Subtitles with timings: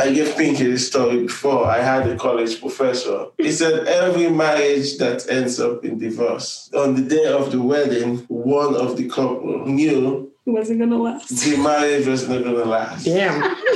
[0.00, 1.66] I gave Pinky this story before.
[1.66, 3.26] I had a college professor.
[3.36, 8.18] He said every marriage that ends up in divorce, on the day of the wedding,
[8.28, 11.28] one of the couple knew It wasn't gonna last.
[11.28, 13.04] the marriage was not going to last.
[13.04, 13.56] Damn.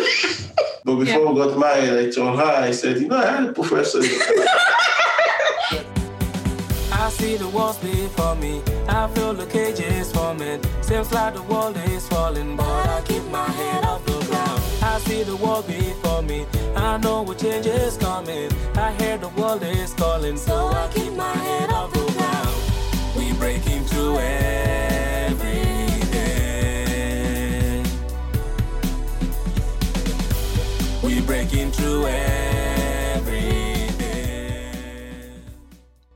[0.87, 3.53] But before we got married, I told her, I said, you know, I had a
[3.54, 4.01] professor.
[6.93, 8.63] I see the walls before me.
[8.87, 10.61] I feel the cages forming.
[10.83, 14.33] Seems like the world is falling, but I keep my head off the ground.
[14.95, 16.47] I see the wall before me.
[16.77, 18.48] I know what change is coming.
[18.77, 22.55] I hear the world is calling, so I keep my head off the ground.
[23.17, 25.65] We breaking through every
[26.12, 27.83] day.
[31.03, 35.33] We breaking through every day.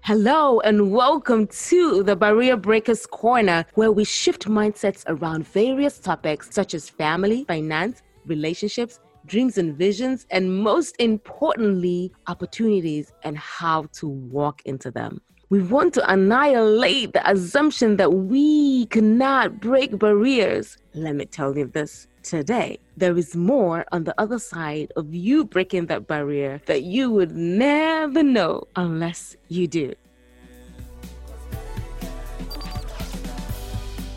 [0.02, 6.54] Hello and welcome to the Barrier Breakers Corner, where we shift mindsets around various topics
[6.54, 14.08] such as family, finance, relationships, dreams and visions, and most importantly, opportunities and how to
[14.08, 15.20] walk into them.
[15.50, 20.76] We want to annihilate the assumption that we cannot break barriers.
[20.92, 22.78] Let me tell you this today.
[22.98, 27.34] There is more on the other side of you breaking that barrier that you would
[27.34, 29.94] never know unless you do.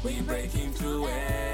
[0.04, 1.51] We breaking through day.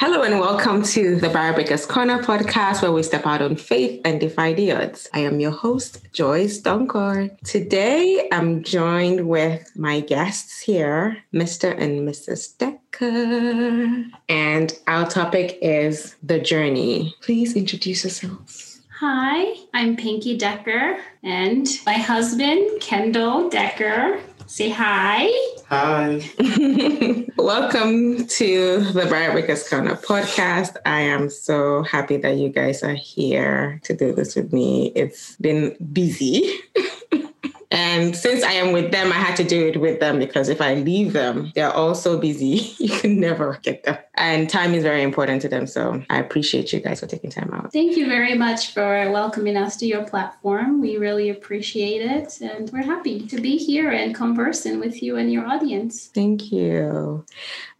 [0.00, 4.00] Hello and welcome to the Barrier Breakers Corner podcast where we step out on faith
[4.02, 5.10] and defy the odds.
[5.12, 7.38] I am your host, Joyce Donkor.
[7.44, 11.78] Today I'm joined with my guests here, Mr.
[11.78, 12.56] and Mrs.
[12.56, 14.06] Decker.
[14.30, 17.14] And our topic is the journey.
[17.20, 18.80] Please introduce yourselves.
[19.00, 24.18] Hi, I'm Pinky Decker and my husband, Kendall Decker.
[24.46, 25.28] Say hi.
[25.70, 26.28] Hi.
[27.36, 30.74] Welcome to the Barrier Breakers Corner podcast.
[30.84, 34.90] I am so happy that you guys are here to do this with me.
[34.96, 36.58] It's been busy.
[37.90, 40.60] and since I am with them, I had to do it with them because if
[40.60, 42.76] I leave them, they're all so busy.
[42.80, 43.98] You can never get them.
[44.14, 45.66] And time is very important to them.
[45.66, 47.72] So I appreciate you guys for taking time out.
[47.72, 50.80] Thank you very much for welcoming us to your platform.
[50.80, 55.32] We really appreciate it and we're happy to be here and conversing with you and
[55.32, 56.10] your audience.
[56.14, 57.24] Thank you.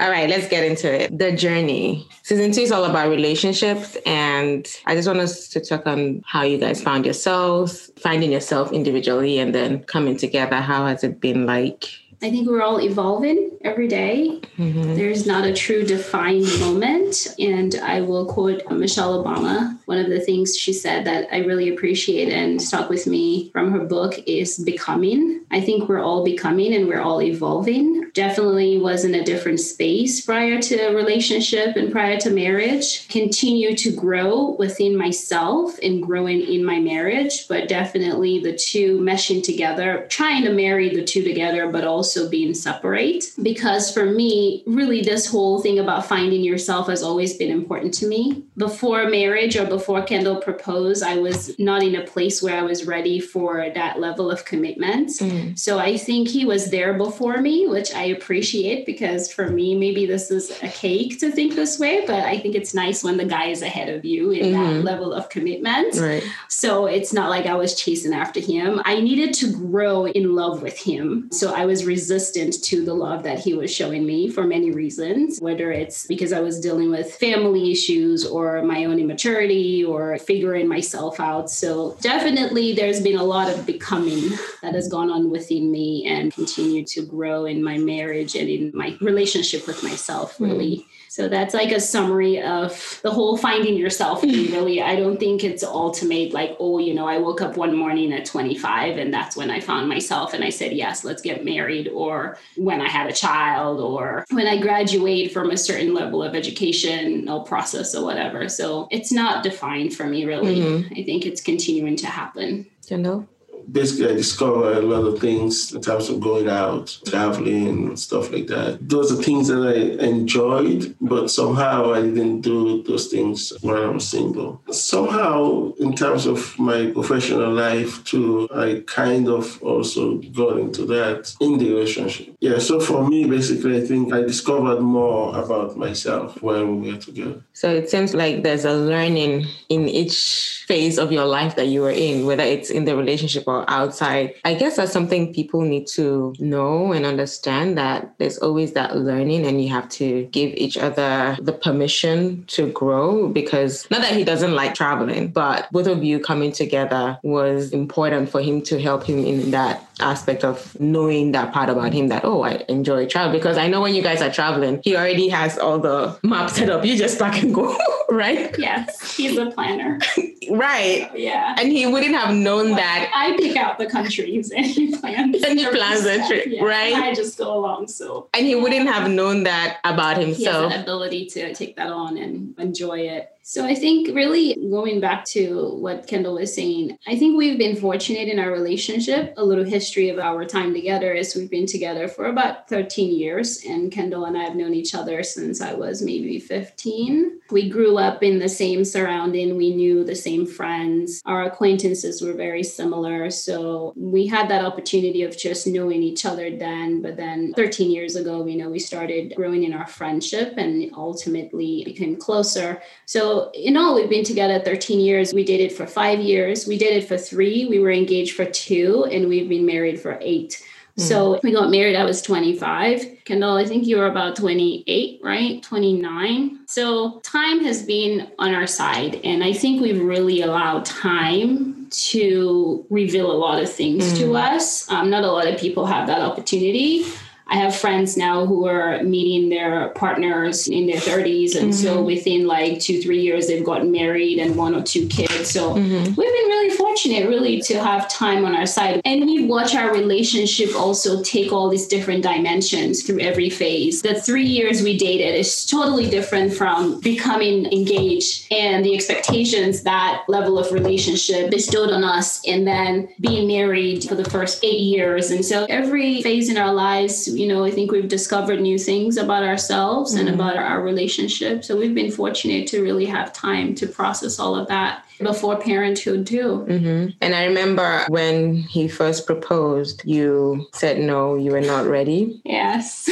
[0.00, 1.18] All right, let's get into it.
[1.18, 2.08] The journey.
[2.22, 3.96] Season two is all about relationships.
[4.06, 8.72] And I just want us to talk on how you guys found yourselves, finding yourself
[8.72, 10.56] individually, and then coming together.
[10.60, 11.99] How has it been like?
[12.22, 14.40] I think we're all evolving every day.
[14.58, 14.94] Mm-hmm.
[14.94, 17.34] There's not a true defined moment.
[17.38, 19.78] And I will quote Michelle Obama.
[19.86, 23.72] One of the things she said that I really appreciate and stuck with me from
[23.72, 25.40] her book is becoming.
[25.50, 28.10] I think we're all becoming and we're all evolving.
[28.12, 33.08] Definitely was in a different space prior to a relationship and prior to marriage.
[33.08, 39.42] Continue to grow within myself and growing in my marriage, but definitely the two meshing
[39.42, 43.24] together, trying to marry the two together, but also being separate.
[43.42, 48.06] Because for me, really, this whole thing about finding yourself has always been important to
[48.06, 48.44] me.
[48.56, 52.86] Before marriage or before Kendall proposed, I was not in a place where I was
[52.86, 55.10] ready for that level of commitment.
[55.10, 55.58] Mm.
[55.58, 60.06] So I think he was there before me, which I appreciate because for me, maybe
[60.06, 63.24] this is a cake to think this way, but I think it's nice when the
[63.24, 64.82] guy is ahead of you in that mm-hmm.
[64.82, 65.96] level of commitment.
[65.96, 66.22] Right.
[66.48, 68.80] So it's not like I was chasing after him.
[68.84, 71.28] I needed to grow in love with him.
[71.32, 75.38] So I was resistant to the love that he was showing me for many reasons,
[75.38, 80.66] whether it's because I was dealing with family issues or my own immaturity or figuring
[80.66, 81.50] myself out.
[81.50, 84.30] So definitely there's been a lot of becoming
[84.62, 88.72] that has gone on within me and continue to grow in my marriage and in
[88.72, 90.76] my relationship with myself, really.
[90.76, 90.82] Hmm.
[91.10, 94.80] So that's like a summary of the whole finding yourself really.
[94.80, 98.24] I don't think it's ultimate, like, oh, you know, I woke up one morning at
[98.24, 102.38] 25 and that's when I found myself and I said, yes, let's get married, or
[102.56, 107.28] when I had a child, or when I graduate from a certain level of education
[107.28, 108.48] or process or whatever.
[108.48, 110.60] So it's not defined for me, really.
[110.60, 110.94] Mm-hmm.
[110.94, 112.66] I think it's continuing to happen.
[112.86, 113.26] Kendall?
[113.70, 118.30] Basically, I discovered a lot of things in terms of going out, traveling, and stuff
[118.32, 118.78] like that.
[118.80, 123.86] Those are things that I enjoyed, but somehow I didn't do those things when I
[123.86, 124.62] was single.
[124.70, 131.34] Somehow, in terms of my professional life, too, I kind of also got into that
[131.40, 132.34] in the relationship.
[132.40, 136.98] Yeah, so for me, basically, I think I discovered more about myself when we were
[136.98, 137.42] together.
[137.52, 141.82] So it seems like there's a learning in each phase of your life that you
[141.82, 144.34] were in, whether it's in the relationship or outside.
[144.44, 149.46] I guess that's something people need to know and understand that there's always that learning
[149.46, 154.24] and you have to give each other the permission to grow because not that he
[154.24, 159.04] doesn't like traveling, but both of you coming together was important for him to help
[159.04, 163.32] him in that aspect of knowing that part about him that, oh, I enjoy travel.
[163.32, 166.70] Because I know when you guys are traveling, he already has all the maps set
[166.70, 166.84] up.
[166.84, 167.76] You just start and go,
[168.10, 168.56] right?
[168.58, 169.98] Yes, he's a planner.
[170.50, 171.10] right.
[171.14, 171.54] Yeah.
[171.58, 173.10] And he wouldn't have known that.
[173.14, 175.42] I pick out the countries and he plans.
[175.42, 176.62] And he plans the trip, yeah.
[176.62, 176.94] right?
[176.94, 177.88] I just go along.
[177.88, 180.72] So And he wouldn't have known that about he himself.
[180.72, 183.30] an ability to take that on and enjoy it.
[183.42, 187.74] So I think really going back to what Kendall was saying, I think we've been
[187.74, 189.34] fortunate in our relationship.
[189.36, 193.64] A little history of our time together is we've been together for about 13 years,
[193.64, 197.40] and Kendall and I have known each other since I was maybe 15.
[197.50, 201.20] We grew up in the same surrounding, we knew the same friends.
[201.24, 203.30] Our acquaintances were very similar.
[203.30, 207.02] So we had that opportunity of just knowing each other then.
[207.02, 211.82] But then 13 years ago, you know, we started growing in our friendship and ultimately
[211.84, 212.80] became closer.
[213.06, 215.32] So in all, we've been together 13 years.
[215.32, 216.66] We dated for five years.
[216.66, 217.66] We dated for three.
[217.66, 220.62] We were engaged for two, and we've been married for eight.
[221.00, 223.24] So we got married, I was 25.
[223.24, 225.62] Kendall, I think you were about 28, right?
[225.62, 226.58] 29.
[226.66, 229.20] So time has been on our side.
[229.24, 234.90] And I think we've really allowed time to reveal a lot of things to us.
[234.90, 237.06] Um, not a lot of people have that opportunity.
[237.50, 241.60] I have friends now who are meeting their partners in their 30s.
[241.60, 242.04] And so mm-hmm.
[242.04, 245.50] within like two, three years, they've gotten married and one or two kids.
[245.50, 246.04] So mm-hmm.
[246.04, 249.00] we've been really fortunate, really, to have time on our side.
[249.04, 254.02] And we watch our relationship also take all these different dimensions through every phase.
[254.02, 260.24] The three years we dated is totally different from becoming engaged and the expectations that
[260.28, 265.30] level of relationship bestowed on us, and then being married for the first eight years.
[265.30, 269.16] And so every phase in our lives, you know, I think we've discovered new things
[269.16, 271.64] about ourselves and about our relationship.
[271.64, 276.26] So we've been fortunate to really have time to process all of that before parenthood
[276.26, 276.66] too.
[276.68, 277.14] Mhm.
[277.22, 282.42] And I remember when he first proposed, you said no, you were not ready.
[282.44, 283.08] Yes.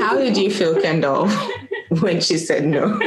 [0.00, 1.28] How did you feel, Kendall,
[2.00, 3.00] when she said no?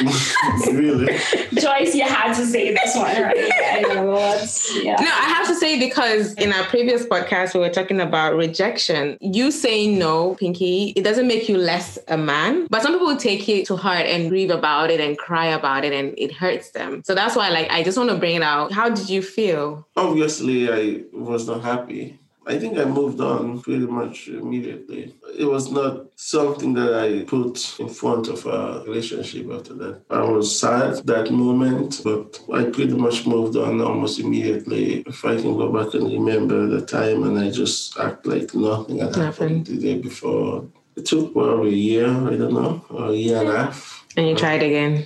[0.72, 1.18] really?
[1.54, 3.50] Joyce, you had to say this one, right?
[3.62, 4.96] I know that's yeah.
[5.00, 9.16] No, I have to say because in our previous podcast we were talking about rejection.
[9.20, 13.48] You saying no, Pinky, it doesn't make you less a man, but some people take
[13.48, 17.02] it to heart and grieve about it and cry about it, and it hurts them.
[17.04, 18.72] So that's why, like, I just want to bring it out.
[18.72, 19.86] How did you feel?
[19.96, 22.18] Obviously, I was not happy.
[22.48, 25.16] I think I moved on pretty much immediately.
[25.36, 30.02] It was not something that I put in front of a relationship after that.
[30.10, 35.00] I was sad that moment, but I pretty much moved on almost immediately.
[35.00, 38.98] If I can go back and remember the time and I just act like nothing
[38.98, 40.68] had happened the day before.
[40.94, 44.06] It took probably a year, I don't know, or a year and a half.
[44.16, 45.04] And you tried again.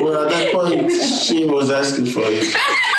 [0.00, 0.90] Well, at that point,
[1.22, 2.54] she was asking for it.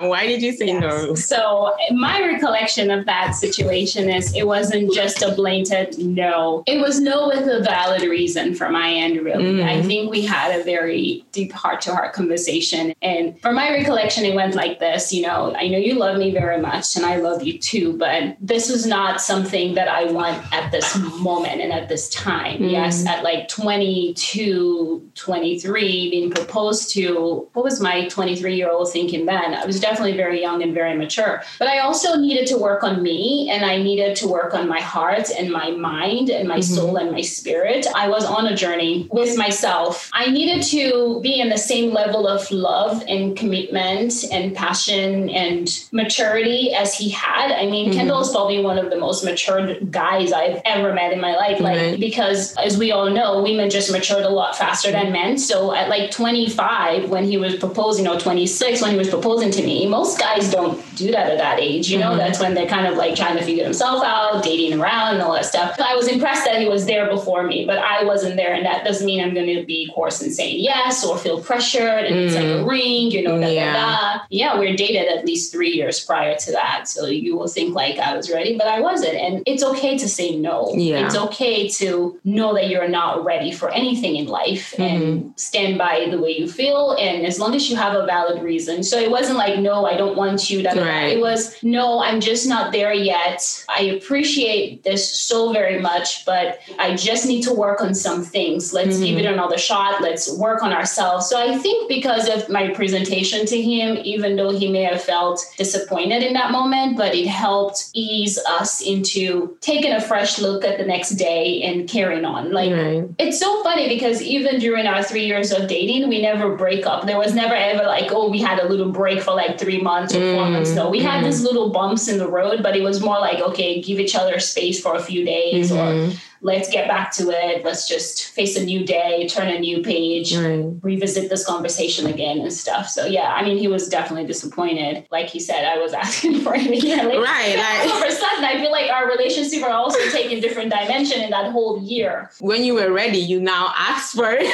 [0.00, 1.14] Why did you say no?
[1.14, 6.62] So my recollection of that situation is it wasn't just a blatant no.
[6.66, 9.44] It was no with a valid reason from my end, really.
[9.44, 9.68] Mm-hmm.
[9.68, 12.94] I think we had a very deep heart to heart conversation.
[13.02, 16.32] And from my recollection, it went like this, you know, I know you love me
[16.32, 20.42] very much and I love you too, but this was not something that I want
[20.52, 22.54] at this moment and at this time.
[22.54, 22.70] Mm-hmm.
[22.70, 29.26] Yes, at like 22, 23, being proposed to, what was my 23 year old thinking
[29.26, 29.54] then?
[29.54, 31.42] I was definitely very young and very mature.
[31.58, 34.80] But I also needed to work on me and I needed to work on my
[34.80, 36.74] heart and my mind and my mm-hmm.
[36.74, 37.86] soul and my spirit.
[37.94, 40.10] I was on a journey with myself.
[40.12, 45.68] I needed to be in the same level of love and commitment and passion and
[45.92, 47.50] maturity as he had.
[47.52, 47.98] I mean, mm-hmm.
[47.98, 51.60] Kendall is probably one of the most mature guys I've ever met in my life.
[51.60, 52.00] Like, Right.
[52.00, 55.38] because as we all know, women just matured a lot faster than men.
[55.38, 59.62] So at like 25, when he was proposing, or 26, when he was proposing to
[59.62, 61.90] me, most guys don't do that at that age.
[61.90, 62.18] You know, mm-hmm.
[62.18, 65.32] that's when they're kind of like trying to figure themselves out, dating around, and all
[65.32, 65.78] that stuff.
[65.80, 68.52] I was impressed that he was there before me, but I wasn't there.
[68.54, 72.04] And that doesn't mean I'm going to be coarse and saying yes or feel pressured
[72.04, 72.68] and it's like a mm.
[72.68, 73.72] ring, you know, da, Yeah.
[73.72, 74.24] da, da.
[74.30, 76.88] Yeah, we are dated at least three years prior to that.
[76.88, 79.14] So you will think like I was ready, but I wasn't.
[79.14, 80.72] And it's okay to say no.
[80.74, 81.06] Yeah.
[81.06, 85.28] It's okay to know that you're not ready for anything in life and mm-hmm.
[85.36, 86.96] stand by the way you feel.
[86.98, 88.82] And as long as you have a valid reason.
[88.82, 90.58] So it wasn't like no no, I don't want you.
[90.62, 91.16] That Right.
[91.16, 93.38] it was no, I'm just not there yet.
[93.68, 96.46] I appreciate this so very much, but
[96.78, 98.72] I just need to work on some things.
[98.78, 99.34] Let's give it mm-hmm.
[99.38, 99.92] another shot.
[100.08, 101.22] Let's work on ourselves.
[101.30, 105.38] So I think because of my presentation to him, even though he may have felt
[105.56, 110.78] disappointed in that moment, but it helped ease us into taking a fresh look at
[110.78, 112.42] the next day and carrying on.
[112.58, 113.04] Like Right.
[113.18, 117.00] it's so funny because even during our three years of dating, we never break up.
[117.06, 120.14] There was never ever like, oh, we had a little break for like three months
[120.14, 120.70] or four months.
[120.70, 121.26] Mm, no, we had mm.
[121.26, 124.40] these little bumps in the road, but it was more like, okay, give each other
[124.40, 126.16] space for a few days or mm-hmm.
[126.42, 127.64] Let's get back to it.
[127.64, 130.64] Let's just face a new day, turn a new page, Right.
[130.82, 132.88] revisit this conversation again and stuff.
[132.88, 135.06] So yeah, I mean, he was definitely disappointed.
[135.10, 137.08] Like he said, I was asking for it again.
[137.08, 140.40] Like, Right, like- all of a sudden, I feel like our relationship are also taking
[140.40, 142.30] different dimension in that whole year.
[142.40, 144.46] When you were ready, you now asked for it.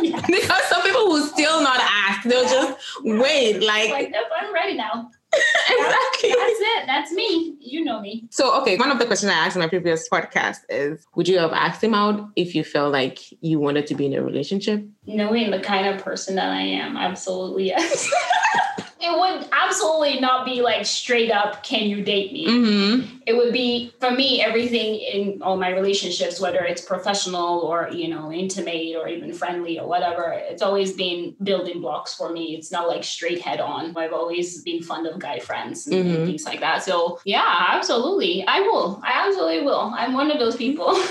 [0.26, 2.22] because some people will still not ask.
[2.24, 3.60] They'll just wait.
[3.60, 5.10] Like, Like, nope, I'm ready now.
[5.70, 6.30] exactly.
[6.30, 6.86] That's it.
[6.86, 7.56] That's me.
[7.60, 8.26] You know me.
[8.30, 11.38] So, okay, one of the questions I asked in my previous podcast is Would you
[11.38, 14.84] have asked him out if you felt like you wanted to be in a relationship?
[15.06, 18.10] Knowing the kind of person that I am, absolutely yes.
[19.04, 22.46] it would absolutely not be like straight up, can you date me?
[22.46, 23.16] Mm-hmm.
[23.26, 28.08] It would be for me everything in all my relationships, whether it's professional or you
[28.08, 30.32] know intimate or even friendly or whatever.
[30.36, 32.54] It's always been building blocks for me.
[32.56, 33.96] It's not like straight head on.
[33.96, 36.26] I've always been fond of guy friends and Mhm.
[36.26, 36.82] things like that.
[36.82, 39.00] So yeah, absolutely, I will.
[39.04, 39.92] I absolutely will.
[39.96, 40.96] I'm one of those people.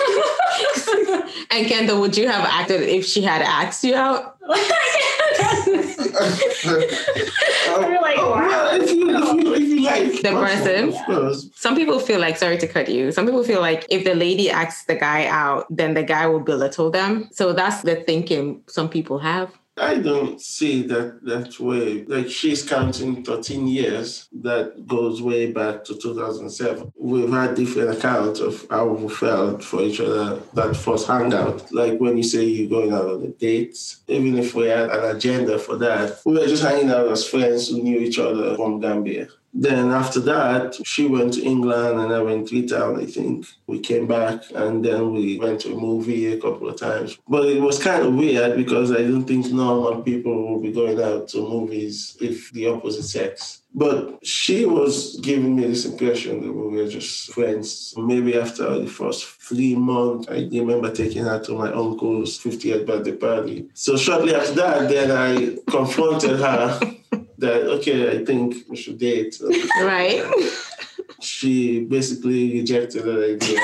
[1.51, 4.37] And Kendall, would you have acted if she had asked you out?
[7.81, 8.47] You're like, Oh, wow.
[8.47, 11.51] well, if you, if you, if you like The person?
[11.55, 14.49] Some people feel like, sorry to cut you, some people feel like if the lady
[14.49, 17.29] asks the guy out, then the guy will belittle them.
[17.31, 19.51] So that's the thinking some people have.
[19.77, 22.03] I don't see that that way.
[22.05, 24.27] Like she's counting 13 years.
[24.31, 26.93] That goes way back to 2007.
[26.95, 31.71] We've had different accounts of how we felt for each other that first hangout.
[31.71, 33.77] Like when you say you're going out on a date,
[34.07, 37.69] even if we had an agenda for that, we were just hanging out as friends
[37.69, 39.27] who knew each other from Gambia.
[39.53, 43.45] Then after that, she went to England and I went to Freetown, I think.
[43.67, 47.17] We came back and then we went to a movie a couple of times.
[47.27, 51.01] But it was kind of weird because I don't think normal people will be going
[51.01, 53.61] out to movies if the opposite sex.
[53.75, 57.93] But she was giving me this impression that we were just friends.
[57.97, 63.15] Maybe after the first three months, I remember taking her to my uncle's 50th birthday
[63.15, 63.69] party.
[63.73, 66.79] So shortly after that, then I confronted her
[67.37, 69.39] that, okay, I think we should date.
[69.81, 70.23] Right?
[71.21, 73.59] She basically rejected that idea.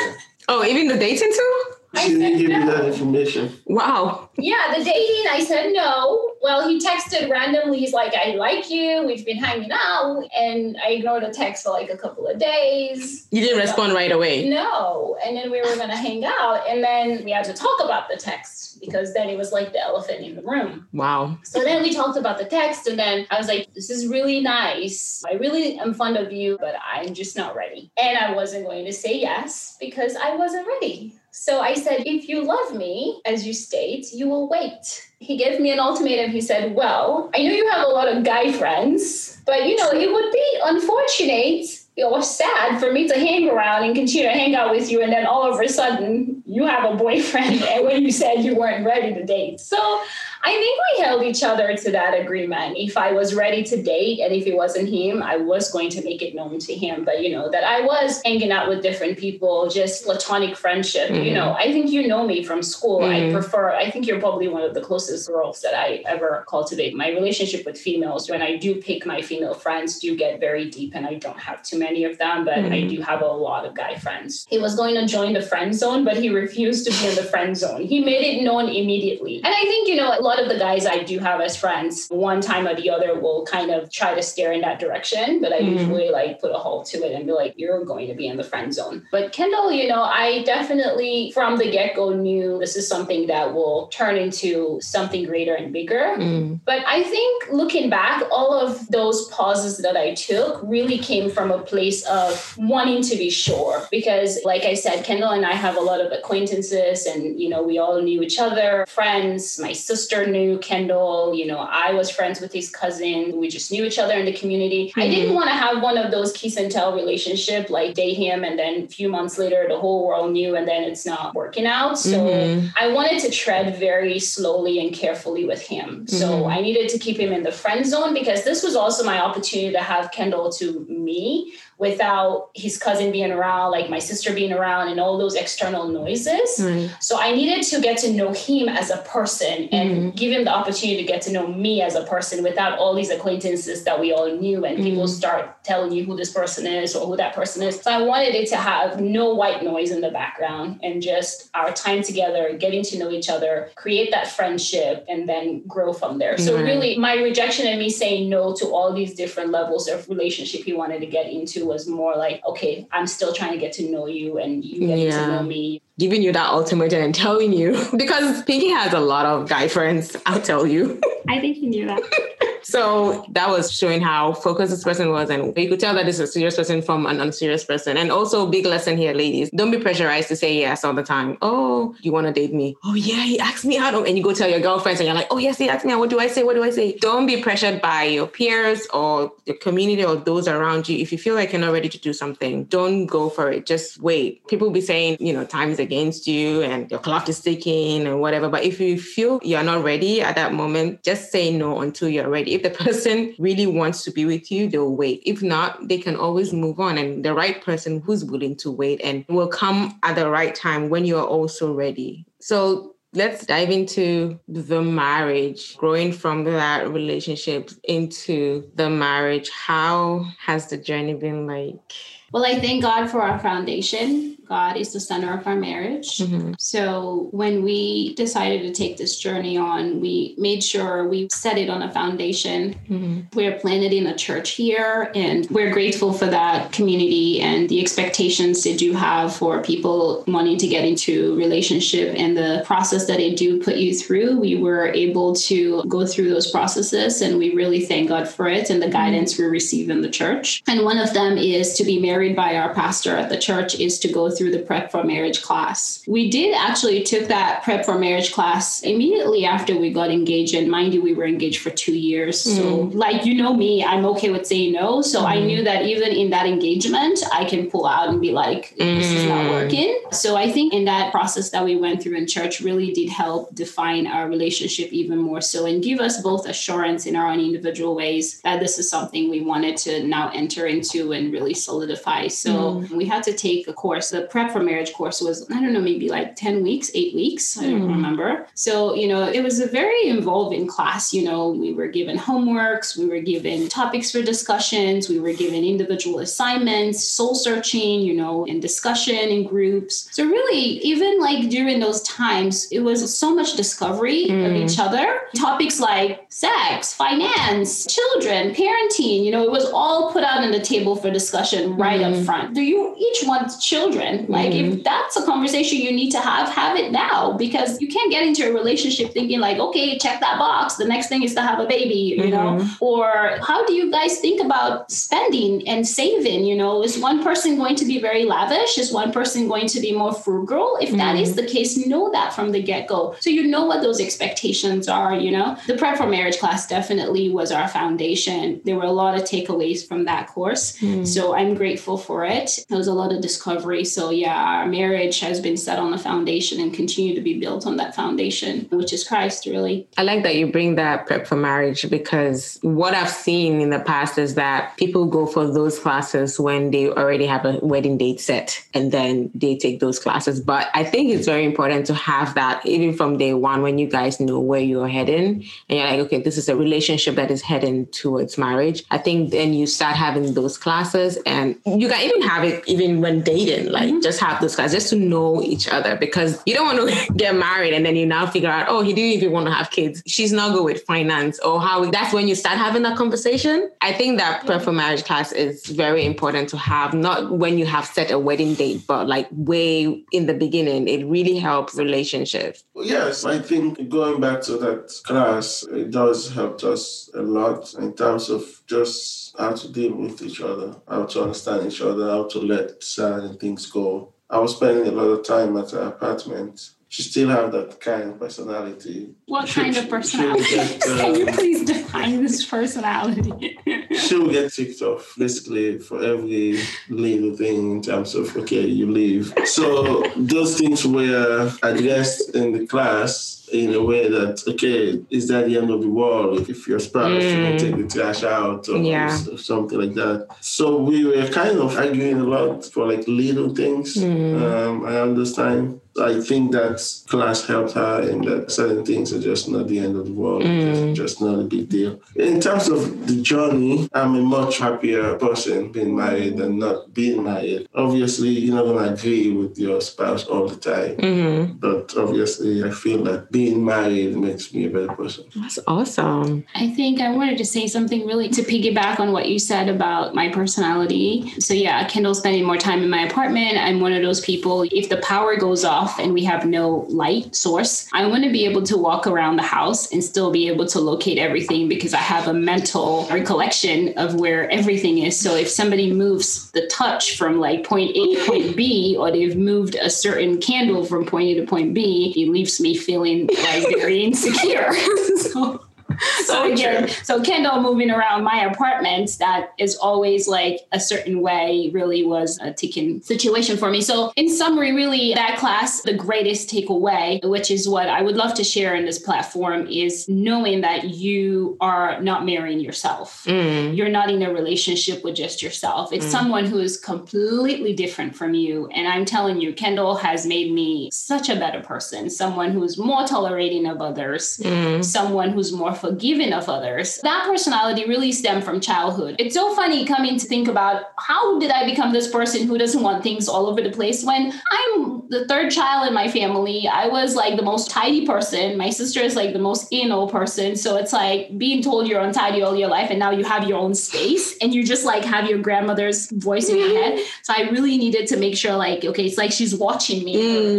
[0.47, 1.63] oh, even the dating too?
[1.97, 3.51] She didn't give you that information.
[3.65, 4.29] Wow.
[4.37, 6.33] Yeah, the dating, I said no.
[6.41, 7.79] Well, he texted randomly.
[7.79, 9.03] He's like, I like you.
[9.05, 10.23] We've been hanging out.
[10.37, 13.27] And I ignored the text for like a couple of days.
[13.31, 14.47] You didn't respond right away.
[14.47, 15.17] No.
[15.25, 16.63] And then we were going to hang out.
[16.67, 19.81] And then we had to talk about the text because then it was like the
[19.81, 20.87] elephant in the room.
[20.93, 21.39] Wow.
[21.43, 22.87] So then we talked about the text.
[22.87, 25.23] And then I was like, this is really nice.
[25.27, 27.91] I really am fond of you, but I'm just not ready.
[27.97, 31.18] And I wasn't going to say yes because I wasn't ready.
[31.31, 35.09] So I said, if you love me, as you state, you will wait.
[35.19, 36.31] He gave me an ultimatum.
[36.31, 39.91] He said, Well, I know you have a lot of guy friends, but you know,
[39.91, 41.65] it would be unfortunate
[41.97, 45.11] or sad for me to hang around and continue to hang out with you, and
[45.11, 48.85] then all of a sudden you have a boyfriend, and when you said you weren't
[48.85, 49.59] ready to date.
[49.59, 50.01] So
[50.41, 52.77] I think we held each other to that agreement.
[52.77, 56.03] If I was ready to date and if it wasn't him, I was going to
[56.03, 57.03] make it known to him.
[57.03, 61.09] But you know, that I was hanging out with different people, just platonic friendship.
[61.11, 63.03] You know, I think you know me from school.
[63.03, 63.33] I Mhm.
[63.33, 66.95] prefer, I think you're probably one of the closest girls that I ever cultivate.
[66.95, 70.93] My relationship with females, when I do pick my female friends, do get very deep
[70.95, 72.89] and I don't have too many of them, but I Mhm.
[72.89, 74.45] do have a lot of guy friends.
[74.49, 77.23] He was going to join the friend zone, but he refused to be in the
[77.23, 77.81] friend zone.
[77.83, 79.41] He made it known immediately.
[79.43, 82.39] And I think, you know, lot of the guys I do have as friends, one
[82.41, 85.59] time or the other will kind of try to steer in that direction, but I
[85.59, 85.71] Mhm.
[85.77, 88.37] usually like put a halt to it and be like, you're going to be in
[88.41, 88.95] the friend zone.
[89.15, 93.45] But Kendall, you know, I definitely from the get go knew this is something that
[93.55, 94.49] will turn into
[94.95, 96.05] something greater and bigger.
[96.17, 96.59] Mm.
[96.71, 101.47] But I think looking back, all of those pauses that I took really came from
[101.51, 102.31] a place of
[102.73, 103.73] wanting to be sure.
[103.97, 107.61] Because, like I said, Kendall and I have a lot of acquaintances, and you know,
[107.69, 111.33] we all knew each other, friends, my sister, sister knew Kendall.
[111.33, 113.37] You know, I was friends with his cousin.
[113.37, 114.89] We just knew each other in the community.
[114.89, 114.99] Mm-hmm.
[114.99, 115.35] I didn't mm-hmm.
[115.35, 118.83] want to have one of those kiss and tell relationship, like date him and then
[118.83, 121.97] a few months later the whole world knew and then it's not working out.
[121.97, 122.67] So mm-hmm.
[122.77, 126.07] I wanted to tread very slowly and carefully with him.
[126.07, 126.49] So mm-hmm.
[126.49, 129.71] I needed to keep him in the friend zone because this was also my opportunity
[129.73, 134.89] to have Kendall to me without his cousin being around, like my sister being around,
[134.89, 136.59] and all those external noises.
[136.61, 136.91] Right.
[136.99, 140.09] So I needed to get to know him as a person and mm-hmm.
[140.09, 143.09] give him the opportunity to get to know me as a person without all these
[143.09, 144.83] acquaintances that we all knew and mm-hmm.
[144.83, 147.79] people start telling you who this person is or who that person is.
[147.79, 151.71] So I wanted it to have no white noise in the background and just our
[151.71, 156.37] time together, getting to know each other, create that friendship, and then grow from there.
[156.37, 156.65] So right.
[156.65, 160.73] really, my rejection and me saying no to all these different levels of relationship he
[160.73, 164.07] wanted to get into was more like, okay, I'm still trying to get to know
[164.07, 165.25] you and you getting yeah.
[165.25, 165.81] to know me.
[165.97, 170.17] Giving you that ultimatum and telling you because Pinky has a lot of guy friends,
[170.25, 170.99] I'll tell you.
[171.29, 172.01] I think he knew that.
[172.63, 175.29] So that was showing how focused this person was.
[175.29, 177.97] And you could tell that this is a serious person from an unserious person.
[177.97, 181.37] And also, big lesson here, ladies don't be pressurized to say yes all the time.
[181.41, 182.75] Oh, you want to date me?
[182.83, 183.93] Oh, yeah, he asked me out.
[184.07, 185.99] And you go tell your girlfriends, and you're like, oh, yes, he asked me out.
[185.99, 186.43] What do I say?
[186.43, 186.97] What do I say?
[186.97, 190.97] Don't be pressured by your peers or your community or those around you.
[190.97, 193.65] If you feel like you're not ready to do something, don't go for it.
[193.65, 194.45] Just wait.
[194.47, 198.05] People will be saying, you know, time is against you and your clock is ticking
[198.07, 198.49] and whatever.
[198.49, 202.29] But if you feel you're not ready at that moment, just say no until you're
[202.29, 205.21] ready if the person really wants to be with you, they'll wait.
[205.25, 206.97] If not, they can always move on.
[206.97, 210.89] And the right person who's willing to wait and will come at the right time
[210.89, 212.25] when you're also ready.
[212.39, 219.49] So let's dive into the marriage, growing from that relationship into the marriage.
[219.49, 221.93] How has the journey been like?
[222.31, 224.37] Well, I thank God for our foundation.
[224.49, 226.17] God is the center of our marriage.
[226.17, 226.53] Mm-hmm.
[226.57, 231.69] So when we decided to take this journey on, we made sure we set it
[231.69, 232.73] on a foundation.
[232.89, 233.19] Mm-hmm.
[233.33, 238.63] We're planted in a church here, and we're grateful for that community and the expectations
[238.63, 243.35] they do have for people wanting to get into relationship and the process that they
[243.35, 244.39] do put you through.
[244.39, 248.71] We were able to go through those processes, and we really thank God for it
[248.71, 248.93] and the mm-hmm.
[248.93, 250.63] guidance we receive in the church.
[250.67, 253.99] And one of them is to be married by our pastor at the church is
[253.99, 256.03] to go through the prep for marriage class.
[256.07, 260.53] We did actually took that prep for marriage class immediately after we got engaged.
[260.55, 262.45] And mind you, we were engaged for two years.
[262.45, 262.55] Mm.
[262.55, 265.01] So like you know me, I'm okay with saying no.
[265.01, 265.25] So mm.
[265.25, 269.11] I knew that even in that engagement, I can pull out and be like, this
[269.11, 269.49] is not mm.
[269.49, 269.99] working.
[270.11, 273.53] So I think in that process that we went through in church really did help
[273.53, 277.95] define our relationship even more so and give us both assurance in our own individual
[277.95, 282.27] ways that this is something we wanted to now enter into and really solidify.
[282.27, 282.89] So mm.
[282.91, 284.09] we had to take a course.
[284.09, 287.57] The prep for marriage course was, I don't know, maybe like 10 weeks, eight weeks.
[287.57, 287.89] I don't mm.
[287.89, 288.47] remember.
[288.53, 291.13] So, you know, it was a very involving class.
[291.13, 295.63] You know, we were given homeworks, we were given topics for discussions, we were given
[295.63, 300.09] individual assignments, soul searching, you know, and discussion in groups.
[300.11, 304.45] So, really, even like during those times, it was so much discovery mm.
[304.45, 305.21] of each other.
[305.35, 310.59] Topics like sex, finance, children, parenting, you know, it was all put out on the
[310.59, 312.19] table for discussion right mm.
[312.19, 312.53] up front.
[312.53, 314.18] Do you each want children?
[314.27, 314.73] Like, mm-hmm.
[314.73, 318.25] if that's a conversation you need to have, have it now because you can't get
[318.25, 320.75] into a relationship thinking, like, okay, check that box.
[320.75, 322.31] The next thing is to have a baby, you mm-hmm.
[322.31, 322.67] know?
[322.79, 326.45] Or how do you guys think about spending and saving?
[326.45, 328.77] You know, is one person going to be very lavish?
[328.77, 330.77] Is one person going to be more frugal?
[330.81, 330.97] If mm-hmm.
[330.97, 331.45] that is mm-hmm.
[331.45, 333.15] the case, know that from the get go.
[333.19, 335.57] So you know what those expectations are, you know?
[335.67, 338.61] The prep for marriage class definitely was our foundation.
[338.65, 340.77] There were a lot of takeaways from that course.
[340.77, 341.05] Mm.
[341.05, 342.59] So I'm grateful for it.
[342.69, 343.85] There was a lot of discovery.
[343.85, 347.65] So yeah, our marriage has been set on a foundation and continue to be built
[347.65, 349.87] on that foundation, which is Christ, really.
[349.97, 353.79] I like that you bring that prep for marriage because what I've seen in the
[353.79, 358.19] past is that people go for those classes when they already have a wedding date
[358.19, 360.39] set and then they take those classes.
[360.39, 363.87] But I think it's very important to have that even from day one when you
[363.87, 367.41] guys know where you're heading and you're like, okay, this is a relationship that is
[367.41, 368.83] heading towards marriage.
[368.91, 373.01] I think then you start having those classes and you can even have it even
[373.01, 374.01] when dating, like mm-hmm.
[374.01, 377.35] just have those guys just to know each other because you don't want to get
[377.35, 380.01] married and then you now figure out, oh, he didn't even want to have kids.
[380.05, 383.69] She's not good with finance or how that's when you start having that conversation.
[383.81, 387.65] I think that prep for marriage class is very important to have, not when you
[387.65, 390.87] have set a wedding date, but like way in the beginning.
[390.87, 392.63] It really helps relationships.
[392.75, 397.93] Yes, I think going back to that class, it does help us a lot in
[397.93, 402.27] terms of just how to deal with each other, how to understand each other, how
[402.27, 404.13] to let certain things go.
[404.29, 408.09] I was spending a lot of time at her apartment she still have that kind
[408.09, 409.13] of personality.
[409.27, 410.43] What She- kind of personality?
[410.55, 413.59] get, Can you um, please define this personality?
[413.95, 418.89] she will get ticked off basically for every little thing in terms of okay you
[418.89, 425.27] leave so those things were addressed in the class in a way that okay is
[425.27, 427.41] that the end of the world if your spouse Mm.
[427.51, 429.09] will take the trash out or Yeah.
[429.51, 433.87] something like that so we were kind of arguing a lot for like little things
[433.95, 434.41] Mm.
[434.43, 439.49] um, i understand I think that class helped her in that certain things are just
[439.49, 440.95] not the end of the world, Mm.
[440.95, 441.99] just, just not a big deal.
[442.15, 447.23] In terms of the journey, I'm a much happier person being married than not being
[447.23, 447.67] married.
[447.75, 451.53] Obviously, you're not going to agree with your spouse all the time, Mm-hmm.
[451.57, 455.25] but obviously, I feel that being married makes me a better person.
[455.35, 456.45] That's awesome.
[456.55, 460.13] I think I wanted to say something really to piggyback on what you said about
[460.15, 461.33] my personality.
[461.39, 463.57] So, yeah, Kendall spending more time in my apartment.
[463.57, 467.35] I'm one of those people, if the power goes off and we have no light
[467.35, 470.65] source, I want to be able to walk around the house and still be able
[470.67, 475.17] to locate everything because I have a mental recollection of where everything is.
[475.19, 479.37] So, if somebody moves the touch from like point A to point B, or they've
[479.37, 483.63] moved a certain candle from point A to point B, it leaves me feeling like
[483.77, 484.73] very insecure.
[485.17, 485.63] so,
[486.25, 491.69] so again, so Kendall moving around my apartment, that is always like a certain way,
[491.73, 493.81] really was a ticking situation for me.
[493.81, 498.33] So, in summary, really, that class, the greatest takeaway, which is what I would love
[498.35, 503.23] to share in this platform, is knowing that you are not marrying yourself.
[503.25, 503.75] Mm.
[503.75, 505.91] You're not in a relationship with just yourself.
[505.91, 508.67] It's someone who is completely different from you.
[508.67, 513.05] And I'm telling you, Kendall has made me such a better person, someone who's more
[513.05, 514.83] tolerating of others, Mm.
[514.83, 516.99] someone who's more forgiving of others.
[517.03, 519.15] That personality really stemmed from childhood.
[519.17, 522.81] It's so funny coming to think about how did I become this person who doesn't
[522.81, 526.67] want things all over the place when I'm the third child in my family.
[526.67, 528.57] I was like the most tidy person.
[528.57, 530.55] My sister is like the most anal person.
[530.55, 533.57] So it's like being told you're untidy all your life and now you have your
[533.57, 536.99] own space and you just like have your grandmother's voice in your head.
[537.23, 540.13] So I really needed to make sure like, okay, it's like she's watching me,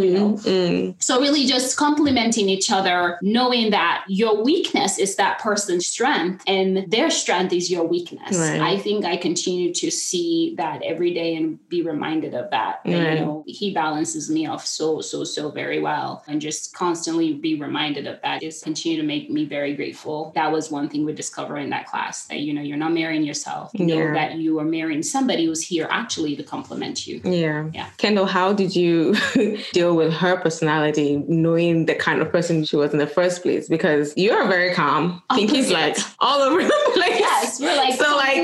[0.05, 0.33] you know.
[0.33, 1.01] Mm.
[1.01, 6.89] So really just complimenting each other, knowing that your weakness is that person's strength and
[6.89, 8.35] their strength is your weakness.
[8.35, 8.59] Right.
[8.59, 12.81] I think I continue to see that every day and be reminded of that.
[12.83, 13.19] Right.
[13.19, 16.23] You know, he balances me off so, so, so very well.
[16.27, 20.31] And just constantly be reminded of that is continue to make me very grateful.
[20.33, 23.23] That was one thing we discovered in that class that, you know, you're not marrying
[23.23, 23.69] yourself.
[23.75, 23.95] You Yeah.
[23.95, 27.21] know that you are marrying somebody who's here actually to compliment you.
[27.23, 27.69] Yeah.
[27.75, 27.89] Yeah.
[27.97, 29.15] Kendall, how did you
[29.71, 33.69] deal with her personality, knowing the kind of person she was in the first place?
[33.69, 35.00] Because you're very calm.
[35.33, 37.19] Pinky's like all over the place.
[37.19, 38.37] Yes, we're like So, like-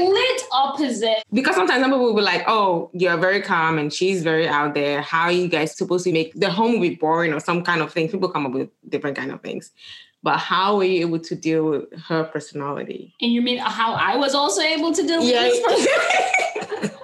[0.52, 1.24] opposite.
[1.34, 4.74] Because sometimes some people will be like, oh, you're very calm and she's very out
[4.74, 5.02] there.
[5.02, 7.82] How are you guys supposed to make the home will be boring or some kind
[7.82, 8.10] of thing?
[8.10, 9.72] People come up with different kind of things.
[10.24, 13.14] But how were you able to deal with her personality?
[13.22, 16.90] And you mean how I was also able to deal with Yeah.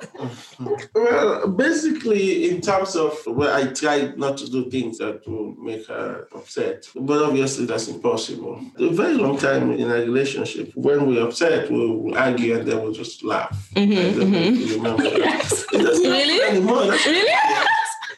[0.93, 5.87] Well, basically, in terms of well, I tried not to do things that will make
[5.87, 8.61] her upset, but obviously that's impossible.
[8.77, 12.81] A very long time in a relationship, when we're upset, we'll, we'll argue and then
[12.81, 13.69] we'll just laugh.
[13.75, 14.61] Mm-hmm, I don't know if mm-hmm.
[14.61, 15.17] you remember that.
[15.17, 15.65] yes.
[15.73, 16.41] Really?
[16.41, 16.85] anymore.
[16.85, 17.31] That's- really?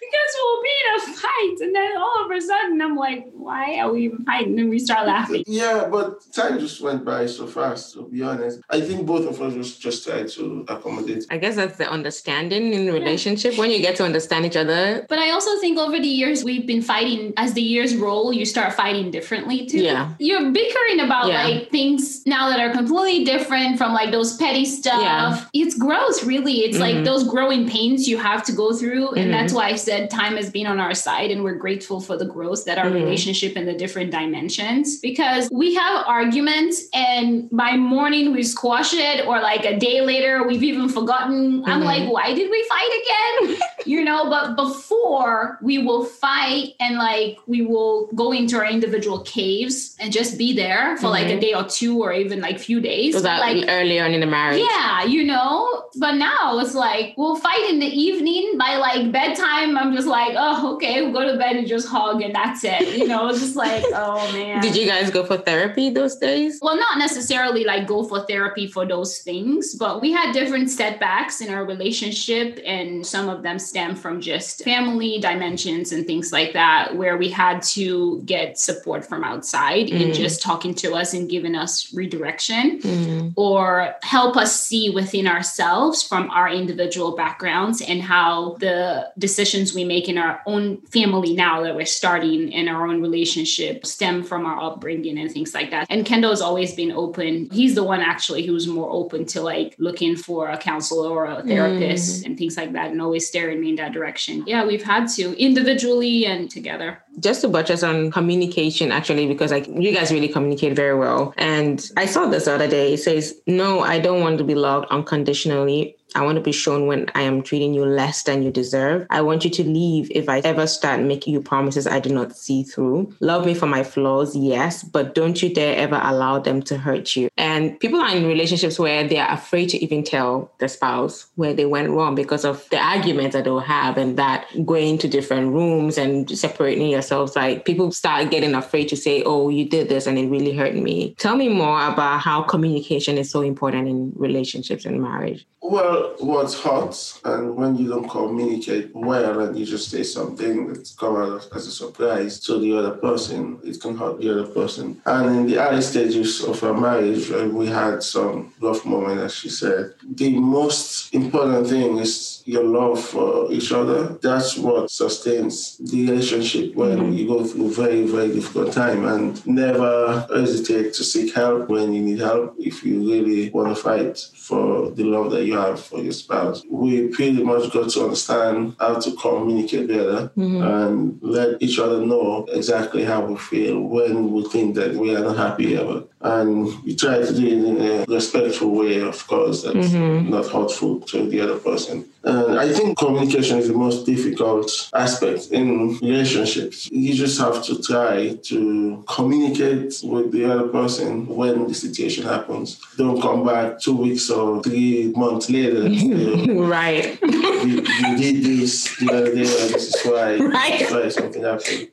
[0.05, 3.79] Because we'll be in a fight, and then all of a sudden I'm like, why
[3.79, 4.59] are we even fighting?
[4.59, 5.43] And we start laughing.
[5.47, 8.61] Yeah, but time just went by so fast, to be honest.
[8.69, 11.25] I think both of us was just tried to accommodate.
[11.29, 15.05] I guess that's the understanding in the relationship when you get to understand each other.
[15.09, 17.33] But I also think over the years we've been fighting.
[17.37, 19.79] As the years roll, you start fighting differently too.
[19.79, 20.13] Yeah.
[20.19, 21.43] You're bickering about Yeah.
[21.43, 25.01] like things now that are completely different from like those petty stuff.
[25.01, 25.45] Yeah.
[25.53, 26.59] It's gross, really.
[26.65, 27.05] It's like Mhm.
[27.05, 29.11] those growing pains you have to go through.
[29.13, 32.17] And that's why I said time has been on our side and we're grateful for
[32.17, 32.93] the growth that our Mhm.
[32.95, 34.99] relationship and the different dimensions.
[34.99, 40.47] Because we have arguments and by morning we squash it, or like a day later
[40.47, 41.63] we've even forgotten.
[41.65, 41.85] I'm Mhm.
[41.85, 43.57] like, why did we fight again?
[43.85, 49.19] you know but before we will fight and like we will go into our individual
[49.19, 51.41] caves and just be there for like a Mhm.
[51.41, 54.25] day or two or even like few days Was that like early on in the
[54.25, 54.61] marriage?
[54.71, 59.77] yeah you know but now it's like we'll fight in the evening by like bedtime
[59.77, 62.97] i'm just like oh okay we'll go to bed and just hug and that's it
[62.97, 66.59] you know it's just like oh man Did you guys go for therapy those days?
[66.61, 71.41] well, not necessarily like go for therapy for those things, but we had different setbacks
[71.41, 76.53] in our relationship, and some of them stem from just family dimensions and things like
[76.53, 80.15] that, where we had to get support from outside and Mm.
[80.15, 83.33] just talking to us and giving us redirection Mm.
[83.35, 89.83] or help us see within ourselves from our individual backgrounds and how the decisions we
[89.83, 94.45] make in our own family now that we're starting in our own relationship stem from
[94.45, 95.87] our upbringing and things like that.
[95.89, 97.49] And Kendall's always been open.
[97.51, 101.43] He's the one actually who's more open to like looking for a counselor or a
[101.43, 102.25] therapist mm.
[102.25, 104.43] and things like that and always staring me in that direction.
[104.47, 106.99] Yeah, we've had to individually and together.
[107.19, 111.33] Just to buttress on communication, actually, because like you guys really communicate very well.
[111.37, 112.93] And I saw this the other day.
[112.93, 116.87] It says, No, I don't want to be loved unconditionally I want to be shown
[116.87, 119.05] when I am treating you less than you deserve.
[119.09, 122.35] I want you to leave if I ever start making you promises I do not
[122.35, 123.13] see through.
[123.19, 127.15] Love me for my flaws, yes, but don't you dare ever allow them to hurt
[127.15, 127.29] you.
[127.37, 131.53] And people are in relationships where they are afraid to even tell the spouse where
[131.53, 135.51] they went wrong because of the arguments that they'll have and that going to different
[135.51, 137.35] rooms and separating yourselves.
[137.35, 140.75] Like people start getting afraid to say, oh, you did this and it really hurt
[140.75, 141.13] me.
[141.15, 145.45] Tell me more about how communication is so important in relationships and marriage.
[145.67, 150.93] Well, what's hot, and when you don't communicate well and you just say something that's
[150.93, 155.01] come out as a surprise to the other person, it can hurt the other person.
[155.07, 159.49] And in the early stages of our marriage, we had some rough moments, as she
[159.49, 159.95] said.
[160.03, 164.19] The most important thing is your love for each other.
[164.21, 167.13] That's what sustains the relationship when mm-hmm.
[167.13, 172.01] you go through very, very difficult time and never hesitate to seek help when you
[172.01, 175.99] need help if you really want to fight for the love that you have for
[175.99, 176.63] your spouse.
[176.69, 180.61] We pretty much got to understand how to communicate better mm-hmm.
[180.61, 185.21] and let each other know exactly how we feel when we think that we are
[185.21, 186.09] not happy about.
[186.25, 190.31] And we try to do it in a respectful way, of course, that's mm-hmm.
[190.31, 192.05] not hurtful to the other person.
[192.23, 196.89] And I think communication is the most difficult aspect in relationships.
[196.91, 202.81] You just have to try to communicate with the other person when the situation happens.
[202.97, 205.87] Don't come back two weeks or three months later.
[205.87, 206.15] You
[206.47, 207.21] know, right.
[207.21, 210.79] You, you, did this the other day, and this is why, right.
[210.79, 211.89] This is why something happened.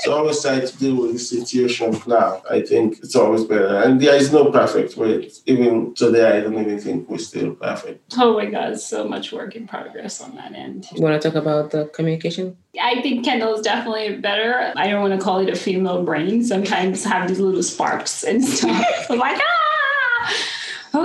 [0.00, 2.42] so always try to deal with the situation now.
[2.50, 3.75] I think it's always better.
[3.82, 5.30] And there is no perfect way.
[5.46, 8.14] Even today, I don't even think we're still perfect.
[8.18, 10.88] Oh my God, so much work in progress on that end.
[10.92, 12.56] You want to talk about the communication?
[12.80, 14.72] I think Kendall is definitely better.
[14.76, 16.44] I don't want to call it a female brain.
[16.44, 18.84] Sometimes have these little sparks and stuff.
[19.10, 20.34] I'm like, ah,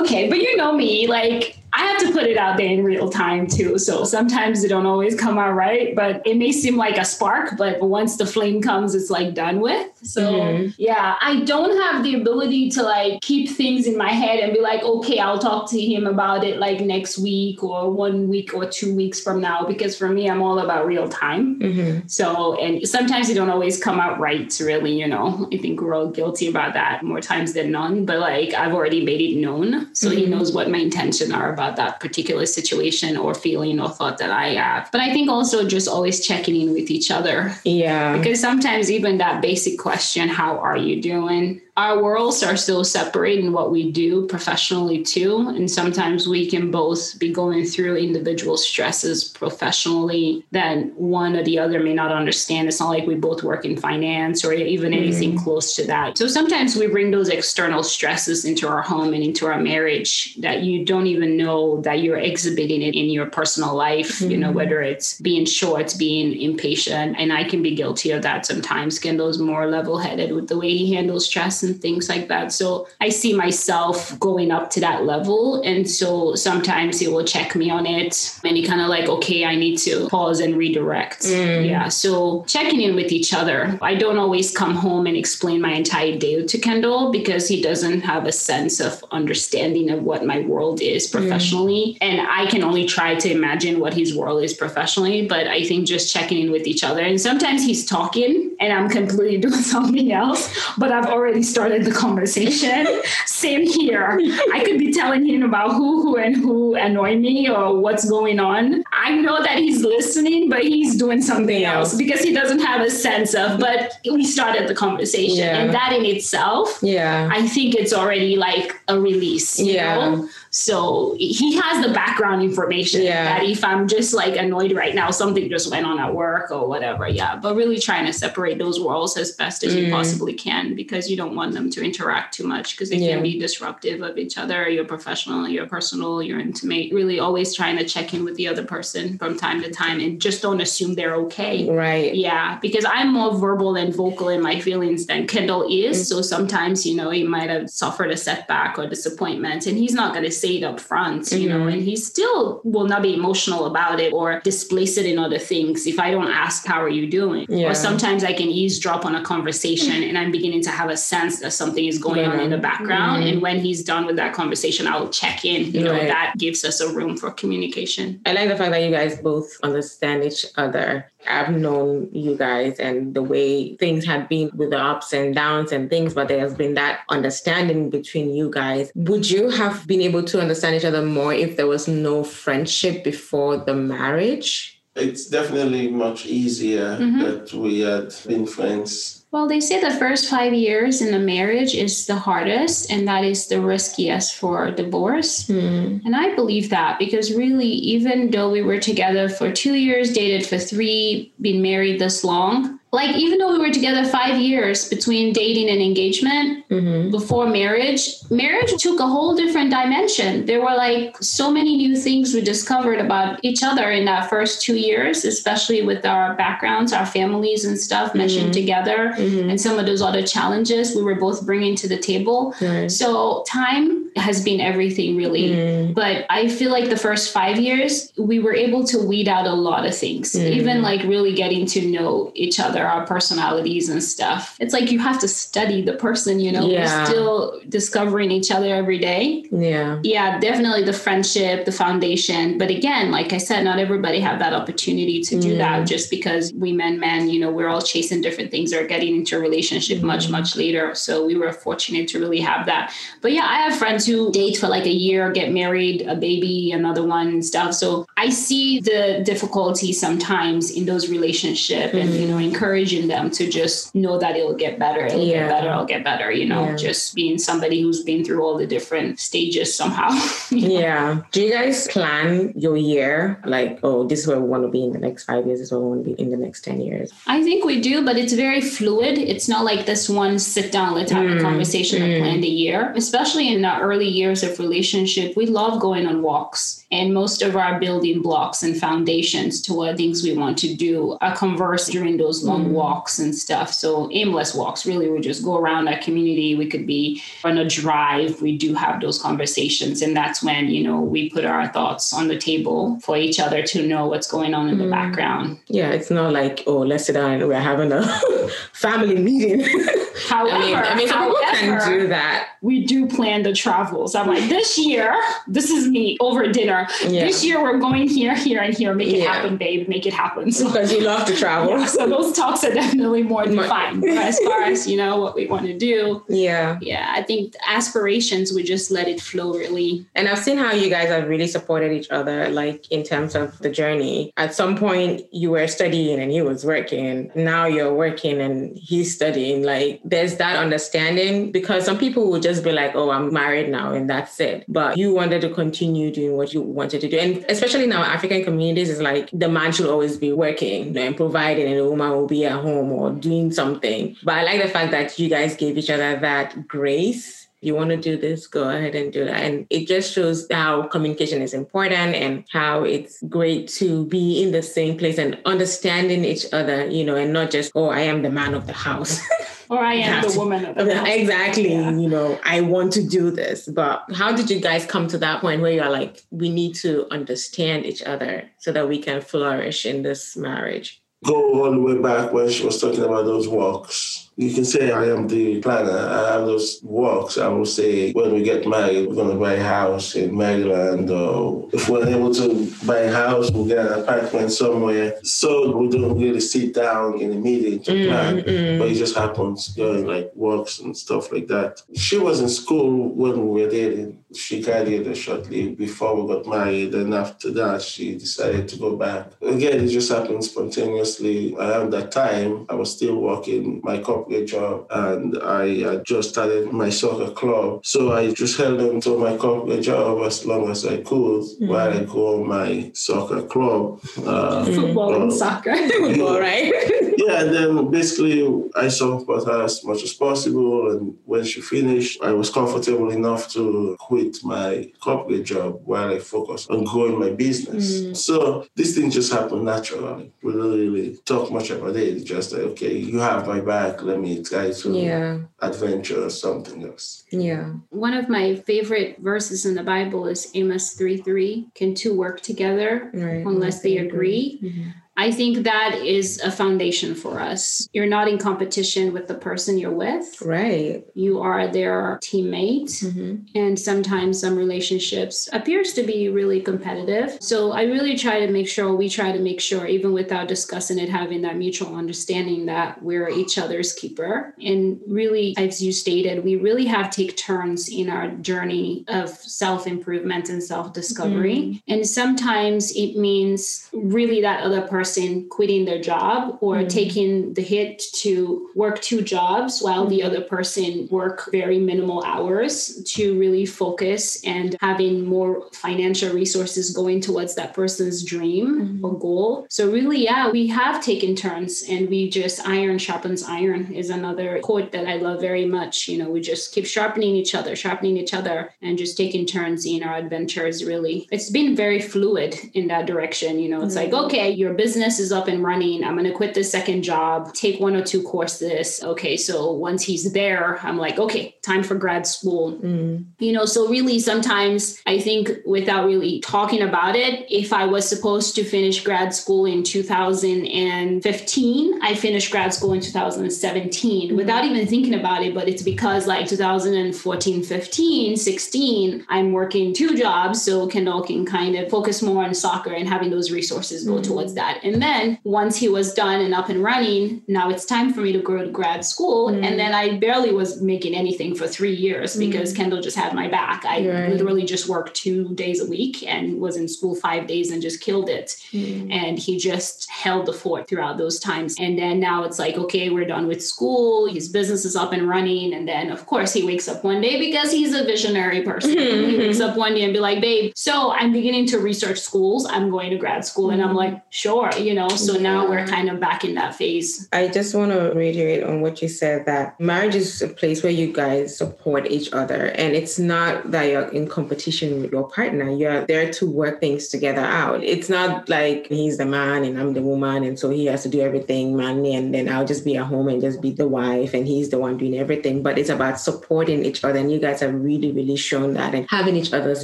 [0.02, 0.30] okay.
[0.30, 3.48] But you know me, like I have to put it out there in real time
[3.48, 3.78] too.
[3.78, 7.58] So sometimes it don't always come out right, but it may seem like a spark,
[7.58, 9.91] but once the flame comes, it's like done with.
[10.04, 10.70] So mm-hmm.
[10.78, 14.60] yeah, I don't have the ability to like keep things in my head and be
[14.60, 18.66] like, okay, I'll talk to him about it like next week or one week or
[18.66, 19.66] two weeks from now.
[19.66, 21.60] Because for me, I'm all about real time.
[21.60, 22.08] Mm-hmm.
[22.08, 25.48] So, and sometimes it don't always come out right, really, you know.
[25.54, 28.06] I think we're all guilty about that more times than none.
[28.06, 29.94] But like I've already made it known.
[29.94, 30.18] So mm-hmm.
[30.18, 34.32] he knows what my intention are about that particular situation or feeling or thought that
[34.32, 34.92] I have.
[34.92, 37.54] But I think also just always checking in with each other.
[37.64, 38.18] Yeah.
[38.18, 39.91] Because sometimes even that basic question,
[40.30, 41.62] how are you doing?
[41.82, 46.70] Our worlds are so separate in what we do professionally too and sometimes we can
[46.70, 52.68] both be going through individual stresses professionally that one or the other may not understand
[52.68, 55.44] it's not like we both work in finance or even anything mm.
[55.44, 59.48] close to that so sometimes we bring those external stresses into our home and into
[59.48, 64.20] our marriage that you don't even know that you're exhibiting it in your personal life
[64.20, 64.30] mm.
[64.30, 64.58] you know mm-hmm.
[64.58, 69.40] whether it's being short being impatient and i can be guilty of that sometimes kendall's
[69.40, 72.52] more level-headed with the way he handles stress and things like that.
[72.52, 75.62] So I see myself going up to that level.
[75.64, 79.46] And so sometimes he will check me on it and he kind of like, okay,
[79.46, 81.22] I need to pause and redirect.
[81.22, 81.68] Mm.
[81.68, 81.88] Yeah.
[81.90, 83.78] So checking in with each other.
[83.82, 88.02] I don't always come home and explain my entire day to Kendall because he doesn't
[88.02, 91.12] have a sense of understanding of what my world is mm.
[91.12, 91.98] professionally.
[92.02, 92.08] Mm.
[92.10, 95.28] And I can only try to imagine what his world is professionally.
[95.28, 97.02] But I think just checking in with each other.
[97.02, 101.92] And sometimes he's talking and I'm completely doing something else, but I've already started the
[101.92, 102.88] conversation.
[103.26, 104.20] Same here.
[104.54, 108.40] I could be telling him about who, who, and who annoy me or what's going
[108.40, 108.84] on.
[108.92, 112.90] I know that he's listening, but he's doing something else because he doesn't have a
[112.90, 113.60] sense of.
[113.60, 115.58] But we started the conversation, yeah.
[115.58, 119.60] and that in itself, yeah, I think it's already like a release.
[119.60, 119.96] yeah.
[119.96, 120.30] Know?
[120.54, 123.24] So he has the background information yeah.
[123.24, 126.68] that if I'm just like annoyed right now, something just went on at work or
[126.68, 127.08] whatever.
[127.08, 127.38] Yeah.
[127.38, 129.86] But really trying to separate those worlds as best as mm.
[129.86, 133.14] you possibly can because you don't want them to interact too much because they Yeah.
[133.14, 134.68] can be disruptive of each other.
[134.68, 136.92] You're professional, you're personal, you're intimate.
[136.92, 140.20] Really always trying to check in with the other person from time to time and
[140.20, 141.70] just don't assume they're okay.
[141.70, 142.14] Right.
[142.14, 146.10] Yeah, because I'm more verbal and vocal in my feelings than Kendall is.
[146.10, 150.14] So sometimes, you know, he might have suffered a setback or disappointment and he's not
[150.14, 151.74] going to say it up front, you know, mm-hmm.
[151.74, 155.88] and he still will not be emotional about it or displace it in other things
[155.88, 157.46] if I don't ask, How are you doing?
[157.50, 157.70] Yeah.
[157.70, 161.40] Or sometimes I can eavesdrop on a conversation and I'm beginning to have a sense
[161.42, 163.24] that something is going on in the background.
[163.24, 163.42] And mm-hmm.
[163.42, 165.72] when he's done with that conversation, I'll check in.
[165.72, 166.08] You know, Right.
[166.08, 168.22] that gives us a room for communication.
[168.26, 171.12] I like the fact that you guys both understand each other.
[171.28, 175.72] I've known you guys and the way things have been with the ups and downs
[175.72, 178.92] and things, but there has been that understanding between you guys.
[178.96, 183.04] Would you have been able to understand each other more if there was no friendship
[183.04, 184.82] before the marriage?
[184.96, 187.22] It's definitely much easier mm-hmm.
[187.22, 189.21] that we had been friends.
[189.32, 193.24] Well, they say the first five years in a marriage is the hardest, and that
[193.24, 195.48] is the riskiest for divorce.
[195.48, 196.00] Hmm.
[196.04, 200.46] And I believe that because really, even though we were together for two years, dated
[200.46, 205.32] for three, been married this long, like even though we were together five years between
[205.32, 207.10] dating and engagement mm-hmm.
[207.10, 210.46] before marriage, marriage took a whole different dimension.
[210.46, 214.62] There were like so many new things we discovered about each other in that first
[214.62, 218.62] two years, especially with our backgrounds, our families and stuff mentioned mm-hmm.
[218.62, 219.50] together, mm-hmm.
[219.50, 222.54] and some of those other challenges we were both bringing to the table.
[222.88, 225.50] So time has been everything really.
[225.50, 225.94] Mm-hmm.
[225.94, 229.54] But I feel like the first five years, we were able to weed out a
[229.54, 230.54] lot of things, mm-hmm.
[230.54, 234.58] even like really getting to know each other, our personalities and stuff.
[234.60, 237.00] It's like you have to study the person, you know, Yeah.
[237.00, 239.46] we're still discovering each other every day.
[239.52, 240.00] Yeah.
[240.04, 242.58] Yeah, definitely the friendship, the foundation.
[242.58, 245.86] But again, like I said, not everybody have that opportunity to do that mm-hmm.
[245.86, 249.38] just because we men, men, you know, we're all chasing different things or getting into
[249.38, 250.94] a relationship much, much later.
[250.96, 252.94] So we were fortunate to really have that.
[253.22, 256.72] But yeah, I have friends who date for like a year, get married, a baby,
[256.72, 257.74] another one and stuff.
[257.74, 262.54] So I see the difficulty sometimes in those relationships and, you know, mm-hmm.
[262.54, 265.48] encouraging them to just know that it'll get better, it'll Yeah.
[265.48, 266.76] get better, it'll get better, you know, Yeah.
[266.76, 270.10] just being somebody who's been through all the different stages somehow.
[270.50, 270.80] you know?
[270.80, 271.22] Yeah.
[271.32, 273.40] Do you guys plan your year?
[273.46, 275.68] Like, oh, this is where we want to be in the next five years, this
[275.68, 277.12] is where we want to be in the next 10 years.
[277.28, 279.18] I think we do, but it's very fluid.
[279.18, 281.42] It's not like this one sit down, let's have a mm.
[281.42, 282.42] conversation and plan mm.
[282.42, 282.94] the year.
[282.96, 286.86] Especially in the early years of relationship, we love going on walks.
[286.92, 291.18] And most of our building blocks and foundations to what things we want to do
[291.22, 292.74] are conversed during those long mm-hmm.
[292.74, 293.72] walks and stuff.
[293.72, 296.56] So aimless walks, really, we just go around our community.
[296.56, 298.42] We could be on a drive.
[298.42, 300.02] We do have those conversations.
[300.02, 303.64] And that's when, you know, we put our thoughts on the table for each other
[303.64, 304.92] to know what's going on in the mm.
[304.92, 305.60] background.
[305.68, 308.04] Yeah, it's not like, oh, let's sit down and we're having a
[308.74, 309.66] family meeting.
[310.28, 312.50] However, I mean, I mean, some people can do that.
[312.62, 314.14] we do plan the travels.
[314.16, 315.14] I'm like, this year,
[315.48, 316.88] this is me over dinner.
[317.04, 317.26] Yeah.
[317.26, 318.94] This year, we're going here, here, and here.
[318.94, 319.34] Make it Yeah.
[319.34, 319.88] happen, babe.
[319.88, 320.52] Make it happen.
[320.52, 321.70] So, Because you love to travel.
[321.80, 324.02] yeah, so those talks are definitely more More- defined.
[324.02, 326.78] But as far as you know, what we want to do, Yeah.
[326.82, 329.54] yeah, I think aspirations we just let it flow.
[329.54, 333.36] Really, And I've seen how you guys have really supported each other, like in terms
[333.36, 334.32] of the journey.
[334.38, 337.32] At some point, you were studying and he was working.
[337.36, 339.64] Now you're working and he's studying.
[339.64, 343.94] Like, there's that understanding because some people will just be like, oh, I'm married now
[343.94, 344.66] and that's it.
[344.68, 347.18] But you wanted to continue doing what you wanted to do.
[347.18, 351.02] And especially our African communities, it's like the man should always be working you know,
[351.02, 354.16] and providing, and the woman will be at home or doing something.
[354.24, 357.92] But I like the fact that you guys gave each other that grace you want
[357.92, 359.44] to do this, go ahead and do that.
[359.44, 364.52] And it just shows how communication is important and how it's great to be in
[364.52, 368.24] the same place and understanding each other, you know, and not just, oh, I am
[368.24, 369.22] the man of the house.
[369.72, 371.08] or I am the woman of the house.
[371.08, 371.72] exactly.
[371.72, 371.92] Yeah.
[371.92, 373.68] You know, I want to do this.
[373.68, 377.08] But how did you guys come to that point where you're like, we need to
[377.10, 381.02] understand each other so that we can flourish in this marriage?
[381.24, 384.30] Go all the way back when she was talking about those walks.
[384.38, 385.92] You can say I am the planner.
[385.92, 387.38] I have those walks.
[387.38, 391.10] I will say when we get married, we're going to buy a house in Maryland.
[391.10, 395.20] Or if we're able to buy a house, we'll get an apartment somewhere.
[395.24, 398.42] So we don't really sit down in a meeting to mm, plan.
[398.42, 398.80] Mm.
[398.80, 401.82] But it just happens during like works and stuff like that.
[401.96, 404.24] She was in school when we were dating.
[404.34, 406.96] She graduated shortly before we got married.
[406.96, 409.28] And after that, she decided to go back.
[409.42, 411.54] Again, it just happened spontaneously.
[411.56, 416.72] Around that time, I was still working my corporate job and I had just started
[416.72, 417.86] my soccer club.
[417.86, 421.94] So I just held on to my corporate job as long as I could while
[421.94, 424.00] I go on my soccer club.
[424.26, 425.76] Uh, Football and soccer.
[426.00, 426.74] Football, right?
[427.18, 428.42] yeah, and then basically
[428.76, 430.92] I support her as much as possible.
[430.92, 436.20] And when she finished, I was comfortable enough to quit my corporate job while I
[436.20, 438.02] focused on growing my business.
[438.02, 438.18] Mm.
[438.18, 440.32] So this thing just happened naturally.
[440.44, 442.08] We don't really talk much about it.
[442.16, 444.02] It's just like, okay, you have my back.
[444.12, 445.38] Let me try to yeah.
[445.62, 447.24] adventure or something else.
[447.32, 447.76] Yeah.
[447.90, 451.70] One of my favorite verses in the Bible is Amos 3 3.
[451.76, 453.46] Can two work together right.
[453.46, 454.60] unless they agree?
[454.62, 454.90] Mm-hmm.
[455.22, 457.88] I think that is a foundation for us.
[457.94, 460.42] You're not in competition with the person you're with.
[460.42, 461.06] Right.
[461.14, 462.90] You are their teammate.
[463.04, 463.56] Mm-hmm.
[463.56, 467.38] And sometimes some relationships appears to be really competitive.
[467.40, 470.98] So I really try to make sure we try to make sure even without discussing
[470.98, 474.56] it having that mutual understanding that we're each other's keeper.
[474.60, 480.50] And really as you stated, we really have take turns in our journey of self-improvement
[480.50, 481.60] and self-discovery.
[481.60, 481.94] Mm-hmm.
[481.94, 486.88] And sometimes it means really that other person person quitting their job or mm-hmm.
[486.88, 490.10] taking the hit to work two jobs while mm-hmm.
[490.10, 496.92] the other person work very minimal hours to really focus and having more financial resources
[496.92, 499.06] going towards that person's dream mm-hmm.
[499.06, 499.68] or goal.
[499.70, 504.60] So really, yeah, we have taken turns and we just iron sharpens iron is another
[504.62, 506.08] quote that I love very much.
[506.08, 509.86] You know, we just keep sharpening each other, sharpening each other and just taking turns
[509.86, 511.28] in our adventures really.
[511.32, 513.60] It's been very fluid in that direction.
[513.60, 514.26] You know, it's like, mm-hmm.
[514.26, 516.04] okay, your business business is up and running.
[516.04, 519.02] I'm going to quit this second job, take one or two courses.
[519.04, 519.36] Okay.
[519.36, 522.74] So once he's there, I'm like, okay, time for grad school.
[522.74, 523.26] Mm.
[523.40, 528.08] You know, so really sometimes I think without really talking about it, if I was
[528.08, 534.36] supposed to finish grad school in 2015, I finished grad school in 2017 mm.
[534.36, 535.56] without even thinking about it.
[535.56, 540.62] But it's because like 2014, 15, 16, I'm working two jobs.
[540.62, 544.24] So Kendall can kind of focus more on soccer and having those resources go mm.
[544.24, 544.81] towards that.
[544.84, 548.32] And then once he was done and up and running, now it's time for me
[548.34, 549.50] to go to grad school.
[549.50, 549.66] Mm.
[549.66, 552.78] And then I barely was making anything for three years because mm.
[552.78, 553.86] Kendall just had my back.
[553.86, 554.30] I right.
[554.30, 558.02] literally just worked two days a week and was in school five days and just
[558.02, 558.56] killed it.
[558.72, 559.12] Mm.
[559.12, 561.76] And he just held the fort throughout those times.
[561.80, 564.28] And then now it's like, okay, we're done with school.
[564.28, 565.74] His business is up and running.
[565.74, 568.92] And then, of course, he wakes up one day because he's a visionary person.
[569.22, 572.66] He wakes up one day and be like, babe, so I'm beginning to research schools.
[572.66, 573.70] I'm going to grad school.
[573.70, 573.98] And I'm mm-hmm.
[573.98, 575.42] like, sure you know so yeah.
[575.42, 577.28] now we're kind of back in that phase.
[577.32, 580.92] I just want to reiterate on what you said that marriage is a place where
[580.92, 585.70] you guys support each other and it's not that you're in competition with your partner
[585.70, 587.84] you're there to work things together out.
[587.84, 591.10] It's not like he's the man and i'm the woman and so he has to
[591.10, 594.34] do everything manly and then i'll just be at home and just be the wife
[594.34, 595.62] and he's the one doing everything.
[595.64, 599.08] But it's about supporting each other and you guys have really really shown that and
[599.10, 599.84] having each other's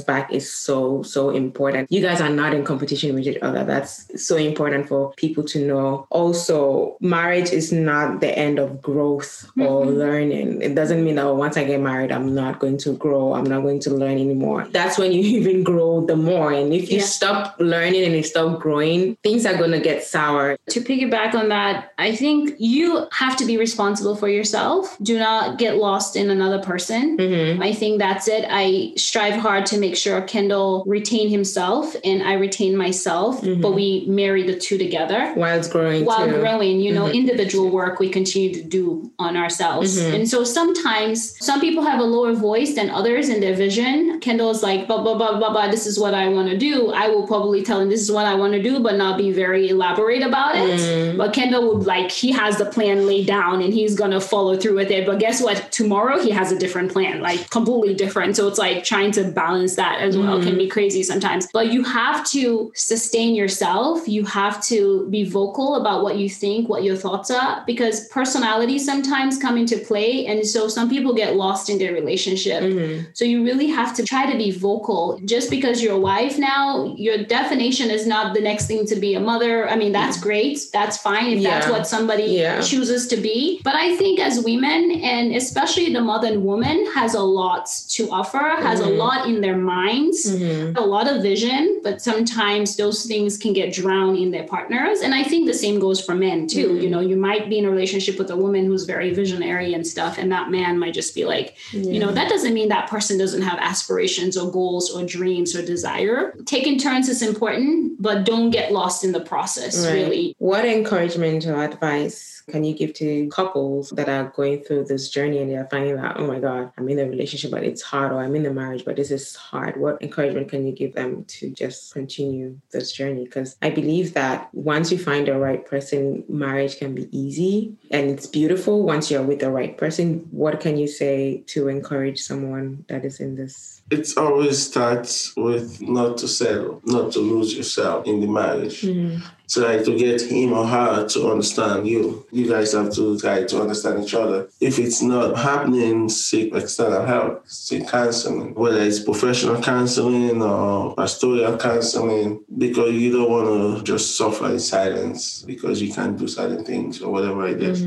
[0.00, 1.90] back is so so important.
[1.90, 3.64] You guys are not in competition with each other.
[3.64, 6.06] That's so important for people to know.
[6.10, 9.62] Also, marriage is not the end of growth mm-hmm.
[9.62, 10.62] or learning.
[10.62, 13.44] It doesn't mean that oh, once I get married, I'm not going to grow, I'm
[13.44, 14.66] not going to learn anymore.
[14.70, 16.52] That's when you even grow the more.
[16.52, 17.04] And if you yeah.
[17.04, 20.56] stop learning and you stop growing, things are going to get sour.
[20.70, 24.96] To piggyback on that, I think you have to be responsible for yourself.
[25.02, 27.16] Do not get lost in another person.
[27.16, 27.62] Mm-hmm.
[27.62, 28.44] I think that's it.
[28.48, 33.60] I strive hard to make sure Kendall retain himself and I retain myself, mm-hmm.
[33.60, 36.38] but we marry the two together while it's growing while too.
[36.40, 37.14] growing you know mm-hmm.
[37.14, 40.14] individual work we continue to do on ourselves mm-hmm.
[40.14, 44.62] and so sometimes some people have a lower voice than others in their vision kendall's
[44.62, 47.26] like blah blah blah blah blah this is what i want to do i will
[47.26, 50.22] probably tell him this is what i want to do but not be very elaborate
[50.22, 51.16] about it mm.
[51.16, 54.74] but kendall would like he has the plan laid down and he's gonna follow through
[54.74, 58.48] with it but guess what tomorrow he has a different plan like completely different so
[58.48, 60.42] it's like trying to balance that as well mm.
[60.42, 65.76] can be crazy sometimes but you have to sustain yourself you have to be vocal
[65.76, 70.26] about what you think, what your thoughts are, because personalities sometimes come into play.
[70.26, 72.62] And so some people get lost in their relationship.
[72.62, 73.10] Mm-hmm.
[73.14, 75.20] So you really have to try to be vocal.
[75.24, 79.14] Just because you're a wife now, your definition is not the next thing to be
[79.14, 79.68] a mother.
[79.68, 80.60] I mean, that's great.
[80.72, 81.50] That's fine if yeah.
[81.50, 82.60] that's what somebody yeah.
[82.60, 83.60] chooses to be.
[83.64, 88.38] But I think as women, and especially the modern woman, has a lot to offer,
[88.38, 88.90] has mm-hmm.
[88.90, 90.76] a lot in their minds, mm-hmm.
[90.76, 95.00] a lot of vision, but sometimes those things can get drowned in their partners.
[95.00, 96.68] And I think the same goes for men too.
[96.68, 96.80] Mm-hmm.
[96.80, 99.86] You know, you might be in a relationship with a woman who's very visionary and
[99.86, 101.90] stuff, and that man might just be like, yeah.
[101.92, 105.64] you know, that doesn't mean that person doesn't have aspirations or goals or dreams or
[105.64, 106.34] desire.
[106.44, 109.92] Taking turns is important, but don't get lost in the process, right.
[109.92, 110.34] really.
[110.38, 115.38] What encouragement or advice can you give to couples that are going through this journey
[115.38, 118.20] and they're finding out, oh my God, I'm in a relationship, but it's hard, or
[118.20, 119.76] I'm in a marriage, but this is hard?
[119.76, 123.24] What encouragement can you give them to just continue this journey?
[123.24, 127.74] Because I believe that that once you find the right person, marriage can be easy
[127.90, 130.26] and it's beautiful once you're with the right person.
[130.30, 133.77] What can you say to encourage someone that is in this?
[133.90, 138.82] It always starts with not to settle, not to lose yourself in the marriage.
[138.82, 139.24] Mm-hmm.
[139.48, 142.26] Try to get him or her to understand you.
[142.30, 144.50] You guys have to try to understand each other.
[144.60, 151.56] If it's not happening, seek external help, seek counseling, whether it's professional counseling or pastoral
[151.56, 156.62] counseling, because you don't want to just suffer in silence because you can't do certain
[156.62, 157.80] things or whatever it is.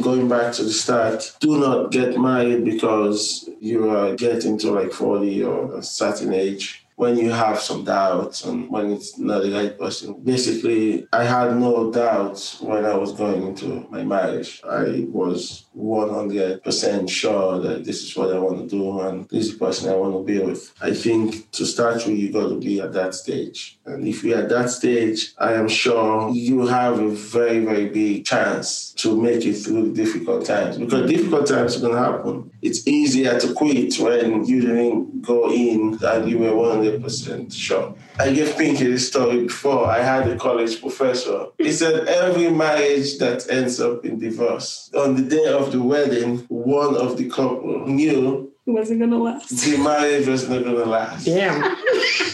[0.00, 4.92] Going back to the start, do not get married because you are getting to like
[4.92, 9.50] 40 or a certain age when you have some doubts and when it's not the
[9.50, 10.14] right person.
[10.22, 14.62] Basically, I had no doubts when I was going into my marriage.
[14.64, 19.52] I was 100% sure that this is what I want to do and this is
[19.58, 20.72] the person I want to be with.
[20.80, 23.78] I think to start with, you got to be at that stage.
[23.86, 28.24] And if you're at that stage, I am sure you have a very, very big
[28.24, 32.50] chance to make it through difficult times because difficult times are going to happen.
[32.62, 37.94] It's easier to quit when you didn't go in and you were 100% sure.
[38.18, 39.86] I gave Pinky this story before.
[39.86, 41.46] I had a college professor.
[41.58, 46.38] He said every marriage that ends up in divorce, on the day of the wedding,
[46.48, 49.48] one of the couple knew it Wasn't gonna last.
[49.50, 51.26] the marriage was not going to last.
[51.26, 51.76] Damn.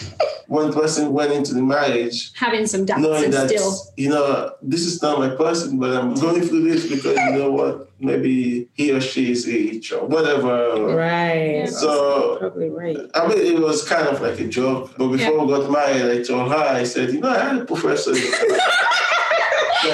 [0.51, 3.73] One person went into the marriage Having some doubts knowing and that still.
[3.97, 7.53] you know this is not my person, but I'm going through this because you know
[7.53, 10.97] what, maybe he or she is each or whatever.
[10.97, 11.69] Right.
[11.69, 12.99] So Probably right.
[13.15, 14.93] I mean, it was kind of like a joke.
[14.99, 17.65] But before we got married, I told her, I said, you know, I had a
[17.65, 18.13] professor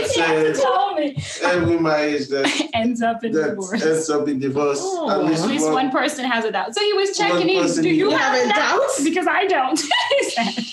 [0.00, 0.98] that said Tell
[1.50, 3.82] every marriage that Ends up in that divorce.
[3.84, 5.10] ends up in divorce, Oh.
[5.10, 6.74] at least, At least one, one person has a doubt.
[6.74, 7.66] So he was checking in.
[7.66, 8.82] Do you you have a doubt?
[9.04, 9.80] Because I don't.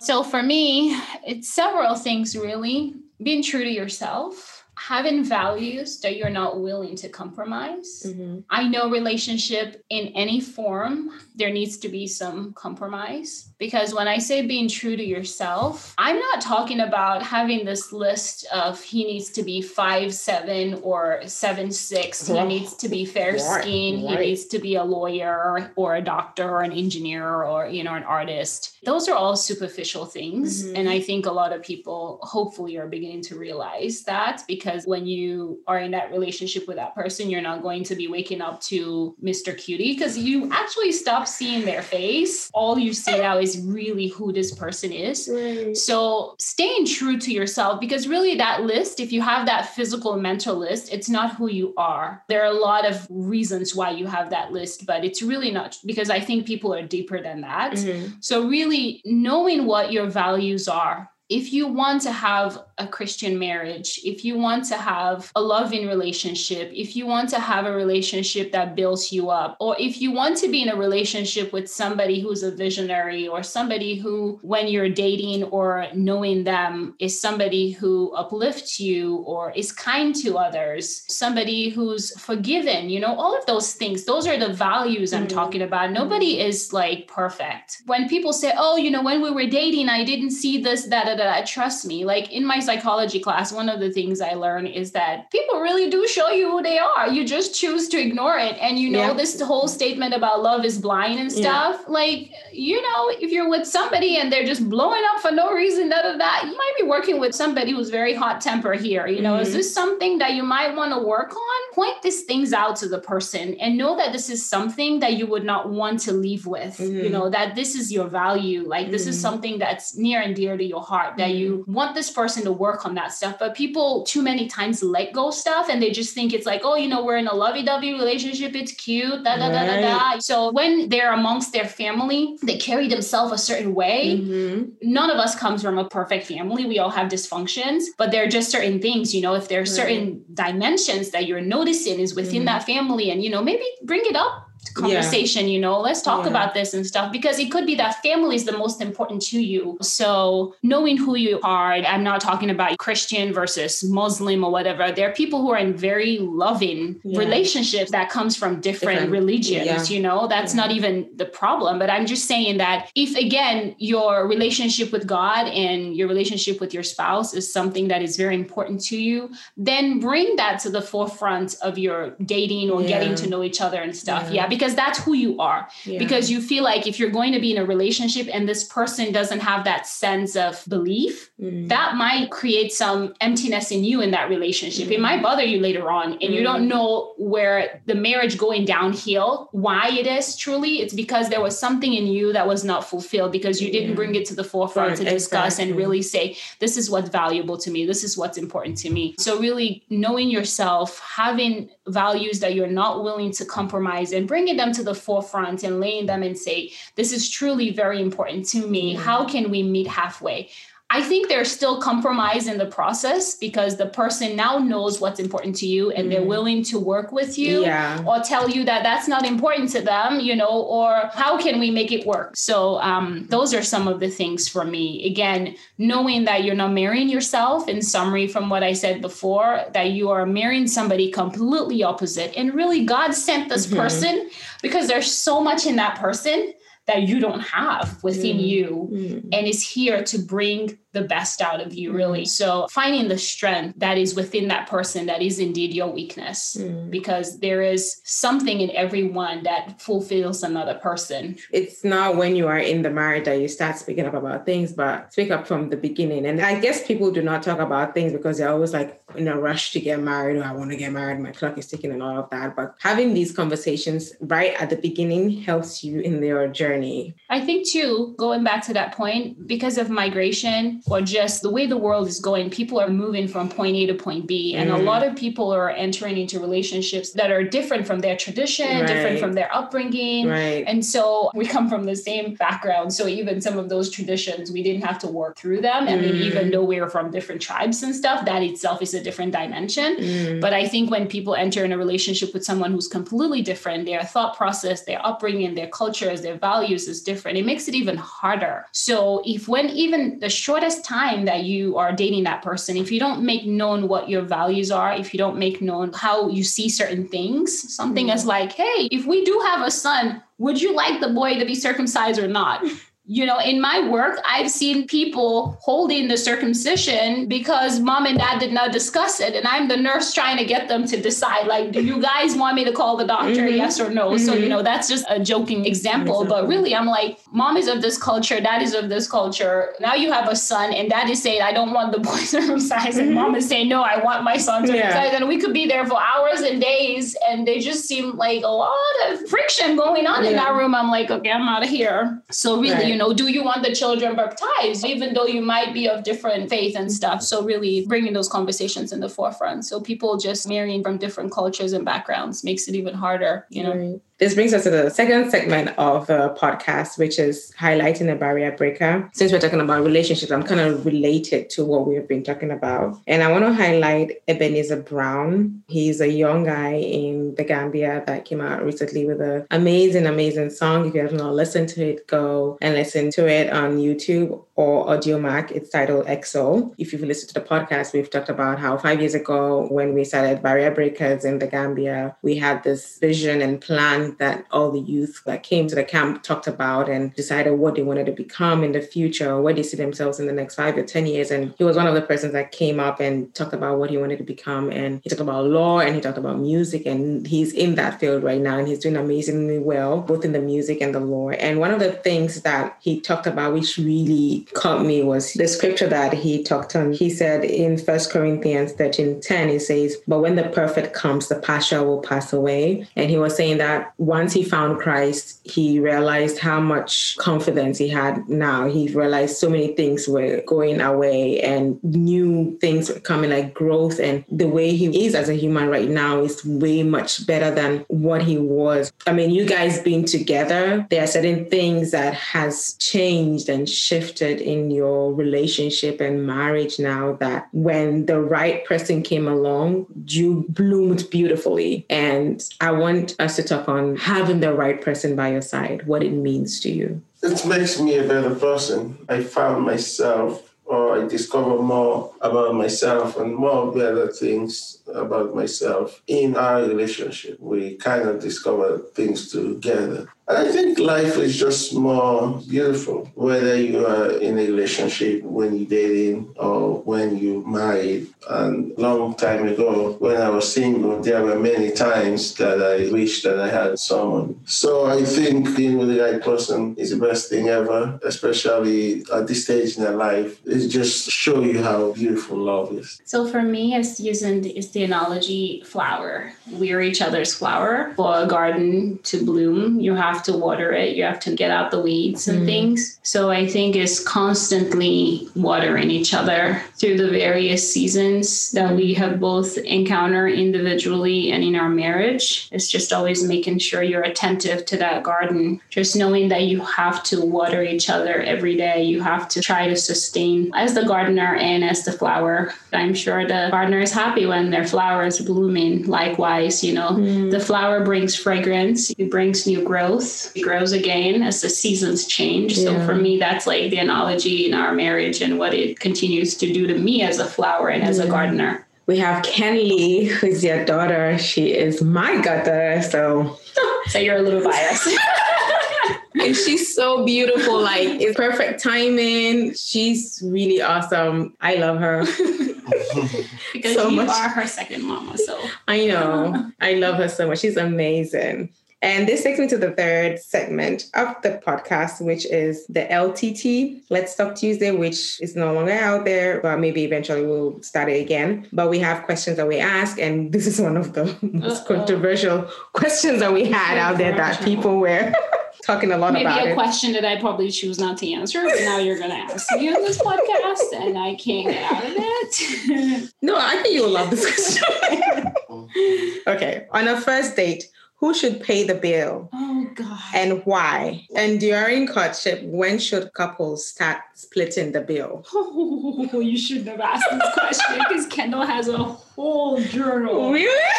[0.00, 0.96] So for me,
[1.26, 2.94] it's several things really.
[3.20, 8.04] Being true to yourself, having values that you're not willing to compromise.
[8.06, 8.44] Mhm.
[8.48, 14.18] I know relationship in any form, there needs to be some compromise because when I
[14.18, 19.30] say being true to yourself, I'm not talking about having this list of he needs
[19.30, 22.26] to be five seven or seven six.
[22.26, 24.00] He needs to be fair Right, skinned.
[24.08, 27.94] He needs to be a lawyer or a doctor or an engineer or you know
[27.94, 28.78] an artist.
[28.84, 30.78] Those are all superficial things, Mhm.
[30.78, 35.06] and I think a lot of people hopefully are beginning to realize that because when
[35.06, 38.60] you are in that relationship with that person, you're not going to be waking up
[38.62, 39.56] to Mr.
[39.56, 42.50] Cutie because you actually stop seeing their face.
[42.54, 45.28] All you see now is really who this person is.
[45.32, 45.76] Right.
[45.76, 50.56] So staying true to yourself, because really that list, if you have that physical mental
[50.56, 52.22] list, it's not who you are.
[52.28, 55.76] There are a lot of reasons why you have that list, but it's really not
[55.84, 57.72] because I think people are deeper than that.
[57.72, 58.16] Mhm.
[58.20, 61.10] So really knowing what your values are.
[61.28, 65.86] If you want to have a Christian marriage, if you want to have a loving
[65.88, 70.12] relationship, if you want to have a relationship that builds you up, or if you
[70.12, 74.68] want to be in a relationship with somebody who's a visionary or somebody who, when
[74.68, 81.04] you're dating or knowing them, is somebody who uplifts you or is kind to others,
[81.08, 85.34] somebody who's forgiven, you know, all of those things, those are the values I'm Mhm.
[85.40, 85.90] talking about.
[85.92, 87.78] Nobody is like perfect.
[87.86, 91.04] When people say, oh, you know, when we were dating, I didn't see this, da
[91.04, 92.04] da da, trust me.
[92.04, 95.88] Like in my psychology class, one of the things I learned is that people really
[95.96, 97.04] do show you who they are.
[97.16, 98.54] You just choose to ignore it.
[98.66, 99.14] And you know, Yeah.
[99.22, 101.42] this whole statement about love is blind and Yeah.
[101.44, 102.20] stuff, like,
[102.68, 105.98] you know, if you're with somebody and they're just blowing up for no reason, da
[106.06, 109.06] da da, you might be working with somebody who's very hot temper here.
[109.16, 109.56] You know, is Mhm.
[109.58, 111.60] this something that you might want to work on?
[111.80, 115.26] Point these things out to the person and know that this is something that you
[115.32, 116.74] would not want to leave with.
[116.80, 117.10] You Mhm.
[117.16, 118.60] know, that this is your value.
[118.74, 119.22] Like, this is Mhm.
[119.26, 122.84] something that's near and dear to your heart, that you want this person to work
[122.84, 123.38] on that stuff.
[123.38, 126.74] But people too many times let go stuff and they just think it's like, oh,
[126.74, 128.54] you know, we're in a lovey dovey relationship.
[128.54, 129.24] It's cute.
[129.24, 130.18] Da da da da da.
[130.18, 134.72] So when they're amongst their family, they carry themselves a certain way Mhm.
[134.82, 136.66] none of us comes from a perfect family.
[136.66, 139.66] We all have dysfunctions, but there are just certain things, you know, if there are
[139.66, 142.46] certain dimensions that you're noticing is within Mhm.
[142.46, 146.30] that family and, you know, maybe bring it up conversation, you know, let's talk Yeah.
[146.30, 149.40] about this and stuff because it could be that family is the most important to
[149.40, 149.76] you.
[149.82, 154.92] So knowing who you are, I'm not talking about Christian versus Muslim or whatever.
[154.92, 157.18] There are people who are in very loving Yeah.
[157.18, 159.96] relationships that comes from different, Different- religions, yeah.
[159.96, 160.60] you know, that's Yeah.
[160.62, 161.78] not even the problem.
[161.78, 166.72] But I'm just saying that if again your relationship with God and your relationship with
[166.74, 170.82] your spouse is something that is very important to you, then bring that to the
[170.82, 174.28] forefront of your dating or getting to know each other and stuff.
[174.30, 174.47] Yeah.
[174.48, 175.68] Because that's who you are.
[175.84, 175.98] Yeah.
[175.98, 179.12] Because you feel like if you're going to be in a relationship and this person
[179.12, 181.68] doesn't have that sense of belief, Mm.
[181.68, 184.90] that might create some emptiness in you in that relationship.
[184.90, 185.02] It Mm.
[185.02, 189.88] might bother you later on, and you don't know where the marriage going downhill, why
[190.00, 190.80] it is truly.
[190.82, 193.94] It's because there was something in you that was not fulfilled because you didn't Yeah.
[193.94, 197.56] bring it to the forefront to Right, discuss and really say, this is what's valuable
[197.58, 199.14] to me, this is what's important to me.
[199.18, 204.72] So, really knowing yourself, having values that you're not willing to compromise and bringing them
[204.72, 208.94] to the forefront and laying them and say, this is truly very important to me.
[208.94, 210.48] How can we meet halfway?
[210.90, 215.54] I think there's still compromise in the process because the person now knows what's important
[215.56, 218.02] to you and they're willing to work with you Yeah.
[218.06, 221.70] or tell you that that's not important to them, you know, or how can we
[221.70, 222.34] make it work?
[222.36, 225.04] So, um, those are some of the things for me.
[225.04, 229.90] Again, knowing that you're not marrying yourself, in summary, from what I said before, that
[229.90, 232.32] you are marrying somebody completely opposite.
[232.34, 234.30] And really, God sent this person
[234.62, 236.54] because there's so much in that person
[236.88, 239.28] that you don't have within you Mm.
[239.32, 243.78] and is here to bring the best out of you really so finding the strength
[243.78, 246.90] that is within that person that is indeed your weakness Mm.
[246.90, 252.58] because there is something in everyone that fulfills another person It's not when you are
[252.58, 255.76] in the marriage that you start speaking up about things, but speak up from the
[255.76, 256.26] beginning.
[256.26, 259.38] And I guess people do not talk about things because they're always like in a
[259.38, 262.02] rush to get married or I want to get married, my clock is ticking and
[262.02, 262.56] all of that.
[262.56, 267.14] But having these conversations right at the beginning helps you in your journey.
[267.30, 271.66] I think too, going back to that point, because of migration or just the way
[271.66, 274.54] the world is going, people are moving from point A to point B.
[274.54, 274.84] And a Mm.
[274.84, 279.32] lot of people are entering into relationships that are different from their tradition, different from
[279.34, 280.28] their upbringing.
[280.28, 280.64] Right.
[280.66, 282.92] And so we come from the same background.
[282.92, 285.88] So even some of those traditions, we didn't have to work through them.
[285.88, 286.28] I mean, Mm.
[286.28, 289.96] even though we are from different tribes and stuff, that itself is a different dimension.
[289.96, 290.40] Mm.
[290.40, 294.02] But I think when people enter in a relationship with someone who's completely different, their
[294.02, 298.66] thought process, their upbringing, their cultures, their values is different, it makes it even harder.
[298.72, 303.00] So if when even the shortest time that you are dating that person, if you
[303.00, 306.68] don't make known what your values are, if you don't make known how you see
[306.68, 308.14] certain things, something mm-hmm.
[308.14, 311.44] as like, hey, if we do have a son, would you like the boy to
[311.44, 312.64] be circumcised or not?
[313.10, 318.38] You know, in my work, I've seen people holding the circumcision because mom and dad
[318.38, 319.34] did not discuss it.
[319.34, 322.54] And I'm the nurse trying to get them to decide, like, do you guys want
[322.56, 323.46] me to call the doctor?
[323.48, 323.56] Mhm.
[323.56, 324.18] Yes or no?
[324.18, 326.26] So, you know, that's just a joking example.
[326.26, 329.72] But really, I'm like, mom is of this culture, dad is of this culture.
[329.80, 332.98] Now you have a son, and dad is saying, I don't want the boy circumcised.
[332.98, 334.74] And mom is saying, no, I want my son Yeah.
[334.74, 335.14] circumcised.
[335.14, 337.16] And we could be there for hours and days.
[337.26, 338.74] And they just seem like a lot
[339.08, 340.74] of friction going on in that room.
[340.74, 342.22] I'm like, okay, I'm out of here.
[342.30, 342.86] So really, Right.
[342.86, 346.50] you know, do you want the children baptized, even though you might be of different
[346.50, 347.22] faith and stuff?
[347.22, 349.64] So really bringing those conversations in the forefront.
[349.64, 353.74] So people just marrying from different cultures and backgrounds makes it even harder, you know.
[353.74, 354.00] Right.
[354.18, 358.50] This brings us to the second segment of the podcast, which is highlighting a barrier
[358.50, 359.08] breaker.
[359.12, 362.98] Since we're talking about relationships, I'm kind of related to what we've been talking about.
[363.06, 365.62] And I want to highlight Ebenezer Brown.
[365.68, 370.50] He's a young guy in the Gambia that came out recently with an amazing, amazing
[370.50, 370.88] song.
[370.88, 374.86] If you have not listened to it, go and listen to it on YouTube or
[374.86, 375.52] Audiomack.
[375.52, 376.74] It's titled EXO.
[376.76, 380.02] If you've listened to the podcast, we've talked about how five years ago, when we
[380.02, 384.80] started Barrier Breakers in the Gambia, we had this vision and plan that all the
[384.80, 388.64] youth that came to the camp talked about and decided what they wanted to become
[388.64, 391.30] in the future, or where they see themselves in the next five or 10 years.
[391.30, 393.98] And he was one of the persons that came up and talked about what he
[393.98, 394.70] wanted to become.
[394.70, 396.86] And he talked about law and he talked about music.
[396.86, 400.40] And he's in that field right now and he's doing amazingly well, both in the
[400.40, 401.30] music and the law.
[401.30, 405.48] And one of the things that he talked about, which really caught me, was the
[405.48, 406.92] scripture that he talked on.
[406.92, 411.36] He said in First Corinthians 13 10, it says, But when the perfect comes, the
[411.36, 412.86] partial will pass away.
[412.96, 417.88] And he was saying that once he found Christ, he realized how much confidence he
[417.88, 418.68] had now.
[418.68, 423.98] He realized so many things were going away and new things were coming, like growth.
[423.98, 427.84] And the way he is as a human right now is way much better than
[427.88, 428.92] what he was.
[429.06, 434.40] I mean, you guys being together, there are certain things that has changed and shifted
[434.40, 441.10] in your relationship and marriage now that when the right person came along, you bloomed
[441.10, 441.84] beautifully.
[441.90, 446.02] And I want us to talk on having the right person by your side, what
[446.02, 447.02] it means to you.
[447.22, 448.98] It makes me a better person.
[449.08, 456.02] I found myself, or I discover more about myself and more better things about myself
[456.06, 457.40] in our relationship.
[457.40, 460.08] We kind of discover things together.
[460.28, 465.68] I think life is just more beautiful, whether you are in a relationship when you're
[465.68, 468.08] dating or when you married.
[468.28, 473.24] And long time ago, when I was single, there were many times that I wished
[473.24, 474.38] that I had someone.
[474.44, 479.26] So I think being with the right person is the best thing ever, especially at
[479.26, 480.40] this stage in their life.
[480.44, 483.00] It just show you how beautiful love is.
[483.06, 486.34] So for me, it's using it's the analogy flower.
[486.52, 487.94] We are each other's flower.
[487.96, 490.96] For a garden to bloom, you have to water it.
[490.96, 492.46] You have to get out the weeds and mm.
[492.46, 492.98] things.
[493.02, 499.20] So I think it's constantly watering each other through the various seasons that we have
[499.20, 502.48] both encountered individually and in our marriage.
[502.52, 505.60] It's just always making sure you're attentive to that garden.
[505.70, 508.82] Just knowing that you have to water each other every day.
[508.82, 512.52] You have to try to sustain as the gardener and as the flower.
[512.72, 515.86] I'm sure the gardener is happy when their flower is blooming.
[515.86, 517.30] Likewise, you know, mm.
[517.30, 522.56] the flower brings fragrance, it brings new growth, it grows again as the seasons change.
[522.56, 526.52] So for me, that's like the analogy in our marriage and what it continues to
[526.52, 528.66] do to me as a flower and as a gardener.
[528.86, 531.18] We have Kenley, who's your daughter.
[531.18, 532.80] She is my daughter.
[532.82, 533.38] So
[533.88, 534.88] So you're a little biased.
[536.20, 537.60] and she's so beautiful.
[537.60, 539.54] Like it's perfect timing.
[539.54, 541.34] She's really awesome.
[541.40, 542.04] I love her.
[543.52, 544.08] because So you much.
[544.10, 545.16] are her second mama.
[545.18, 546.50] So I know.
[546.60, 547.40] I love her so much.
[547.40, 548.50] She's amazing.
[548.80, 553.82] And this takes me to the third segment of the podcast, which is the LTT,
[553.90, 558.00] Let's Talk Tuesday, which is no longer out there, but maybe eventually we'll start it
[558.00, 558.46] again.
[558.52, 561.76] But we have questions that we ask, and this is one of the most Uh-oh.
[561.76, 565.12] controversial questions that we had out there that people were
[565.64, 566.54] talking a lot maybe about a it.
[566.54, 569.74] question that I probably choose not to answer, but now you're going to ask me
[569.74, 573.10] on this podcast, and I can't get out of it.
[573.22, 575.32] No, I think you'll love this question.
[576.28, 576.66] okay.
[576.70, 577.64] On a first date,
[578.00, 579.28] who should pay the bill?
[579.32, 580.00] oh God.
[580.14, 581.06] and why?
[581.14, 585.26] And during courtship, when should couples start splitting the bill?
[585.32, 590.32] Oh, you shouldn't have asked this question because Kendall has a whole journal.
[590.32, 590.74] Really?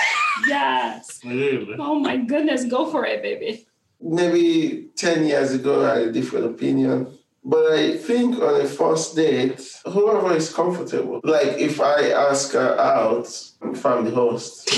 [0.47, 1.19] Yes.
[1.25, 1.75] Really?
[1.77, 3.67] Oh my goodness, go for it, baby.
[4.01, 7.07] maybe 10 years ago I had a different opinion.
[7.43, 11.21] But I think on a first date, whoever is comfortable.
[11.23, 13.27] Like if I ask her out,
[13.63, 14.67] if I'm the host,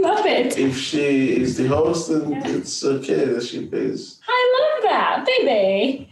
[0.00, 0.58] Love it.
[0.58, 2.48] if she is the host, then Yeah.
[2.48, 4.20] it's okay that she pays.
[4.26, 6.09] I love that, baby.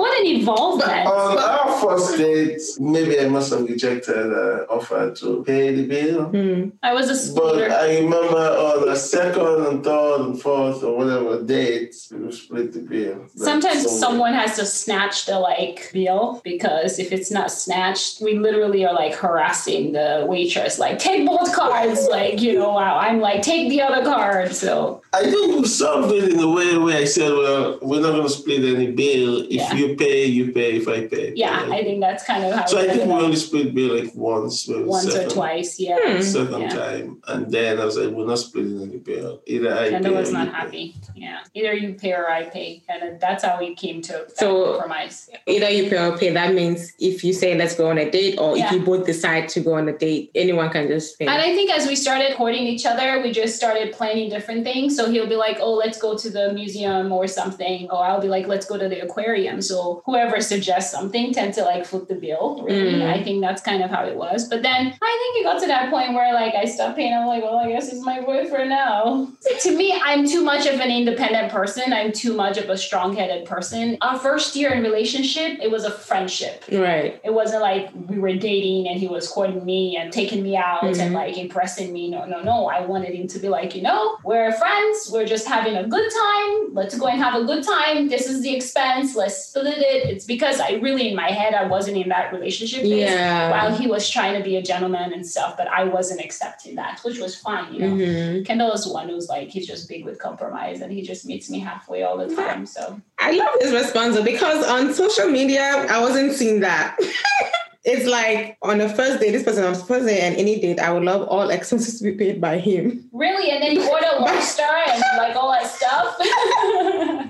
[0.00, 1.06] What an involvement.
[1.06, 6.24] On our first date, maybe I must have rejected her offer to pay the bill.
[6.24, 6.70] Hmm.
[6.82, 7.70] I was a But.
[7.70, 12.80] I remember on the second and third and fourth or whatever date, we split the
[12.80, 13.26] bill.
[13.36, 14.00] Sometimes somewhere.
[14.00, 18.94] someone has to snatch the like bill because if it's not snatched, we literally are
[18.94, 22.70] like harassing the waitress, like take both cards, like you know.
[22.70, 24.54] Wow, I'm like take the other card.
[24.54, 28.12] So I think we solved it in a way where I said, well, we're not
[28.12, 29.40] going to split any bill.
[29.42, 29.74] If Yeah.
[29.74, 30.76] you pay, you pay.
[30.76, 31.32] If I pay.
[31.34, 32.66] yeah, I think that's kind of how.
[32.66, 34.68] So I think we only split bill like once.
[34.68, 35.80] maybe once or twice.
[35.80, 35.96] Yeah.
[36.00, 36.22] Hmm.
[36.22, 36.68] Second Yeah.
[36.68, 37.22] time.
[37.26, 39.42] And then I was like, we're not splitting any bill.
[39.46, 40.58] Either I Kendall pay was or not you pay.
[40.58, 40.94] happy.
[41.16, 41.38] Yeah.
[41.54, 42.82] Either you pay or I pay.
[42.88, 45.28] And that's how we came to that So- compromise.
[45.48, 46.30] Either you pay or pay.
[46.30, 48.66] That means if you say let's go on a date, or Yeah.
[48.66, 51.26] if you both decide to go on a date, anyone can just pay.
[51.26, 54.99] And I think as we started courting each other, we just started planning different things.
[55.00, 57.88] So he'll be like, oh, let's go to the museum or something.
[57.90, 59.62] Or I'll be like, let's go to the aquarium.
[59.62, 63.00] So whoever suggests something tend to like foot the bill, really.
[63.00, 63.10] Mm.
[63.10, 64.46] I think that's kind of how it was.
[64.46, 67.14] But then I think it got to that point where like I stopped paying.
[67.14, 69.28] I'm like, well, I guess he's my boyfriend now.
[69.62, 71.94] to me, I'm too much of an independent person.
[71.94, 73.96] I'm too much of a strong headed person.
[74.02, 76.64] Our first year in relationship, it was a friendship.
[76.70, 77.18] right.
[77.24, 80.82] It wasn't like we were dating and he was courting me and taking me out
[80.82, 80.98] Mhm.
[81.00, 82.10] and like impressing me.
[82.10, 82.66] No, no, no.
[82.68, 84.89] I wanted him to be like, you know, we're friends.
[85.12, 86.74] We're just having a good time.
[86.74, 88.08] Let's go and have a good time.
[88.08, 89.16] This is the expense.
[89.16, 90.08] Let's split it.
[90.10, 93.10] It's because I really, in my head, I wasn't in that relationship phase.
[93.10, 93.50] Yeah.
[93.50, 97.00] While he was trying to be a gentleman and stuff, but I wasn't accepting that,
[97.04, 97.94] which was fine, you know.
[97.94, 98.46] Mhm.
[98.46, 101.58] Kendall is one who's like, he's just big with compromise and he just meets me
[101.60, 102.66] halfway all the time.
[102.66, 106.98] So I love this response because on social media, I wasn't seeing that.
[107.84, 110.78] it's like on the first day, this person on the first day and any date,
[110.78, 113.08] I would love all expenses to be paid by him.
[113.12, 116.16] really, and then you order lobster and like all that stuff.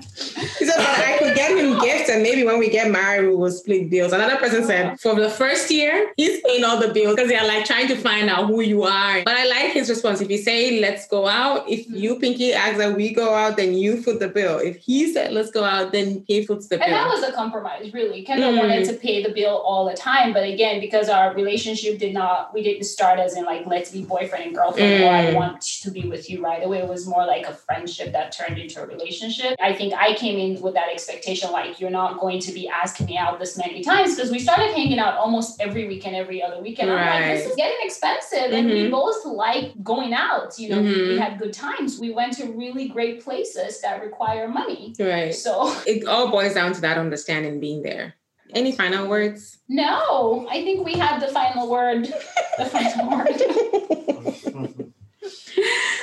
[0.77, 3.89] That I could get him gifts and maybe when we get married, we will split
[3.89, 4.13] bills.
[4.13, 7.65] Another person said, for the first year, he's paying all the bills because they're like
[7.65, 9.23] trying to find out who you are.
[9.23, 10.21] But I like his response.
[10.21, 13.73] If you say, let's go out, if you, Pinky, ask that we go out, then
[13.73, 14.59] you foot the bill.
[14.59, 16.85] If he said, let's go out, then he foots the bill.
[16.85, 18.23] And that was a compromise, really.
[18.23, 18.59] Kendall mm.
[18.59, 20.33] wanted to pay the bill all the time.
[20.33, 24.03] But again, because our relationship did not, we didn't start as in like, let's be
[24.03, 25.07] boyfriend and girlfriend, mm.
[25.07, 26.79] or I want to be with you right away.
[26.79, 29.55] It was more like a friendship that turned into a relationship.
[29.59, 33.07] I think I came in with that expectation, like, you're not going to be asking
[33.07, 36.61] me out this many times because we started hanging out almost every weekend, every other
[36.61, 36.89] weekend.
[36.89, 36.99] Right.
[36.99, 38.39] I'm like, this is getting expensive.
[38.39, 38.53] Mm-hmm.
[38.53, 38.91] And we mm-hmm.
[38.91, 40.57] both like going out.
[40.57, 41.09] You know, mm-hmm.
[41.09, 41.99] we had good times.
[41.99, 44.93] We went to really great places that require money.
[44.99, 45.33] Right.
[45.33, 48.15] So it all boils down to that understanding being there.
[48.53, 49.59] Any final words?
[49.69, 52.05] No, I think we have the final word.
[52.57, 54.77] the final word.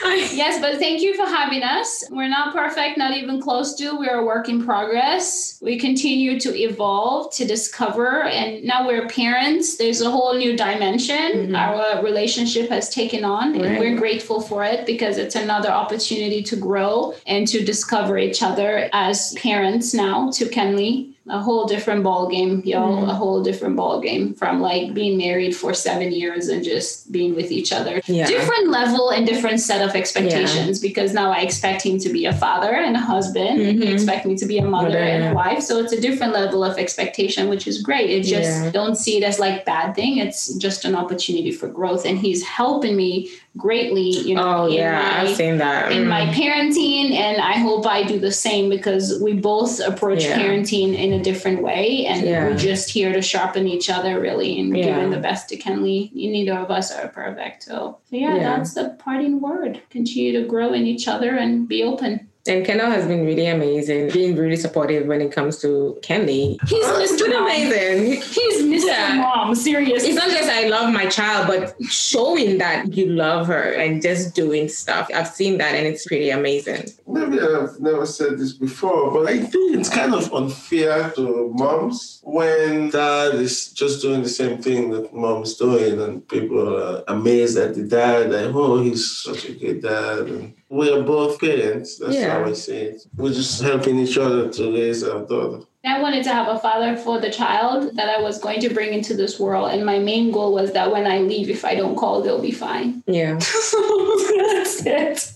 [0.32, 2.04] yes, but thank you for having us.
[2.10, 3.98] We're not perfect, not even close to.
[3.98, 5.58] We're a work in progress.
[5.62, 9.76] We continue to evolve, to discover, and now we're parents.
[9.76, 11.56] There's a whole new dimension mm-hmm.
[11.56, 13.64] our relationship has taken on, right.
[13.64, 18.42] and we're grateful for it because it's another opportunity to grow and to discover each
[18.42, 23.08] other as parents now to Kenley a whole different ball game, yo, mm.
[23.08, 27.34] a whole different ball game from like being married for seven years and just being
[27.34, 28.00] with each other.
[28.06, 28.26] Yeah.
[28.26, 30.88] Different level and different set of expectations yeah.
[30.88, 33.60] because now I expect him to be a father and a husband.
[33.60, 33.82] Mm-hmm.
[33.82, 35.14] He expect me to be a mother yeah.
[35.14, 35.62] and a wife.
[35.62, 38.10] So it's a different level of expectation, which is great.
[38.10, 40.18] It just don't see it as like bad thing.
[40.18, 42.04] It's just an opportunity for growth.
[42.04, 44.64] And he's helping me greatly, you know.
[44.64, 46.08] Oh yeah, my, I've seen that in mm.
[46.08, 50.38] my parenting, and I hope I do the same because we both approach yeah.
[50.38, 52.44] parenting in a different way, and yeah.
[52.44, 54.84] we're just here to sharpen each other really and yeah.
[54.84, 58.96] giving the best to We Neither of us are perfect, so, so yeah, that's the
[58.98, 59.82] parting word.
[59.90, 62.27] Continue to grow in each other and be open.
[62.48, 66.58] And Kendall has been really amazing, being really supportive when it comes to Kenley.
[66.66, 67.28] He's Mr.
[67.28, 67.42] Mom.
[67.42, 68.22] amazing.
[68.22, 68.86] He's Mr.
[68.86, 69.14] Yeah.
[69.16, 70.08] Mom, seriously.
[70.08, 74.34] It's not just I love my child, but showing that you love her and just
[74.34, 75.10] doing stuff.
[75.14, 76.88] I've seen that and it's pretty amazing.
[77.06, 82.20] Maybe I've never said this before, but I think it's kind of unfair to moms
[82.24, 87.58] when dad is just doing the same thing that mom's doing and people are amazed
[87.58, 90.18] at the dad, like, oh, he's such a good dad.
[90.28, 91.98] And we are both parents.
[91.98, 92.38] That's yeah.
[92.38, 93.02] how I see it.
[93.16, 95.64] We're just helping each other to raise our daughter.
[95.84, 98.92] I wanted to have a father for the child that I was going to bring
[98.92, 99.70] into this world.
[99.70, 102.50] And my main goal was that when I leave, if I don't call, they'll be
[102.50, 103.02] fine.
[103.06, 103.34] Yeah.
[103.34, 105.32] That's it.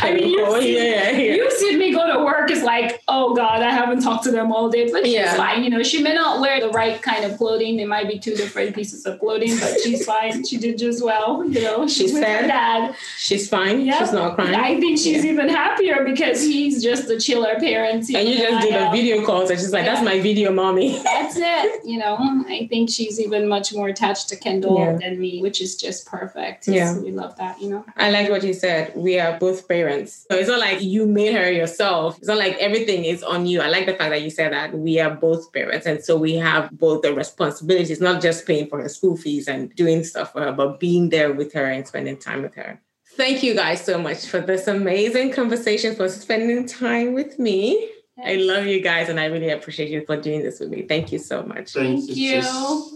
[0.00, 1.34] I mean, you, oh, see, yeah, yeah.
[1.34, 4.52] you see me go to work is like, oh God, I haven't talked to them
[4.52, 4.90] all day.
[4.90, 5.36] But she's yeah.
[5.36, 5.64] fine.
[5.64, 7.78] You know, she may not wear the right kind of clothing.
[7.78, 10.44] It might be two different pieces of clothing, but she's fine.
[10.44, 11.44] She did just well.
[11.44, 12.94] You know, she's, with her dad.
[13.16, 13.80] She's fine.
[13.80, 13.98] Yeah.
[13.98, 14.54] She's not crying.
[14.54, 15.32] I think she's yeah.
[15.32, 18.08] even happier because he's just a chiller parent.
[18.08, 20.98] And you just do the video calls and she's like, that's my video mommy.
[21.02, 21.84] That's it.
[21.84, 22.16] You know,
[22.48, 26.68] I think she's even much more attached to Kendall than me, which is just perfect.
[26.68, 26.98] Yeah.
[26.98, 27.84] we love that, you know.
[27.96, 28.92] I like what you said.
[28.94, 30.26] We are both parents.
[30.30, 32.18] So it's not like you made her yourself.
[32.18, 33.60] It's not like everything is on you.
[33.60, 35.86] I like the fact that you said that we are both parents.
[35.86, 39.74] And so we have both the responsibilities, not just paying for her school fees and
[39.74, 42.80] doing stuff for her, but being there with her and spending time with her.
[43.16, 47.90] Thank you guys so much for this amazing conversation, for spending time with me.
[48.24, 50.82] I love you guys and I really appreciate you for doing this with me.
[50.82, 51.72] Thank you so much.
[51.72, 52.42] Thank you.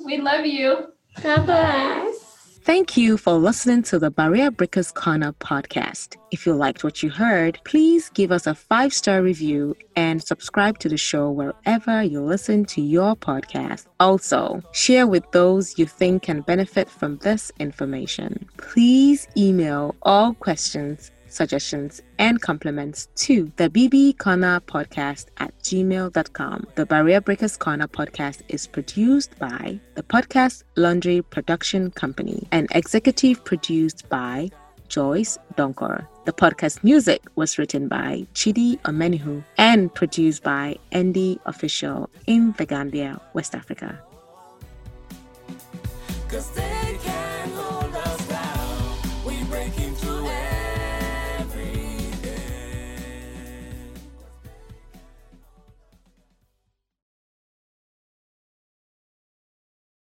[0.05, 0.93] We love you.
[1.23, 2.22] Bye bye.
[2.65, 6.17] Thank you for listening to the Barrier Breakers Corner podcast.
[6.31, 10.79] If you liked what you heard, please give us a five star review and subscribe
[10.79, 13.87] to the show wherever you listen to your podcast.
[13.99, 18.49] Also, share with those you think can benefit from this information.
[18.59, 26.67] Please email all questions suggestions, and compliments to the BB Corner podcast at gmail.com.
[26.75, 33.45] The Barrier Breakers Corner podcast is produced by the Podcast Laundry Production Company and executive
[33.45, 34.51] produced by
[34.89, 36.07] Joyce Donkor.
[36.27, 42.67] The podcast music was written by Chidi Omenihu and produced by Andy Official in The
[42.67, 43.99] Gambia, West Africa.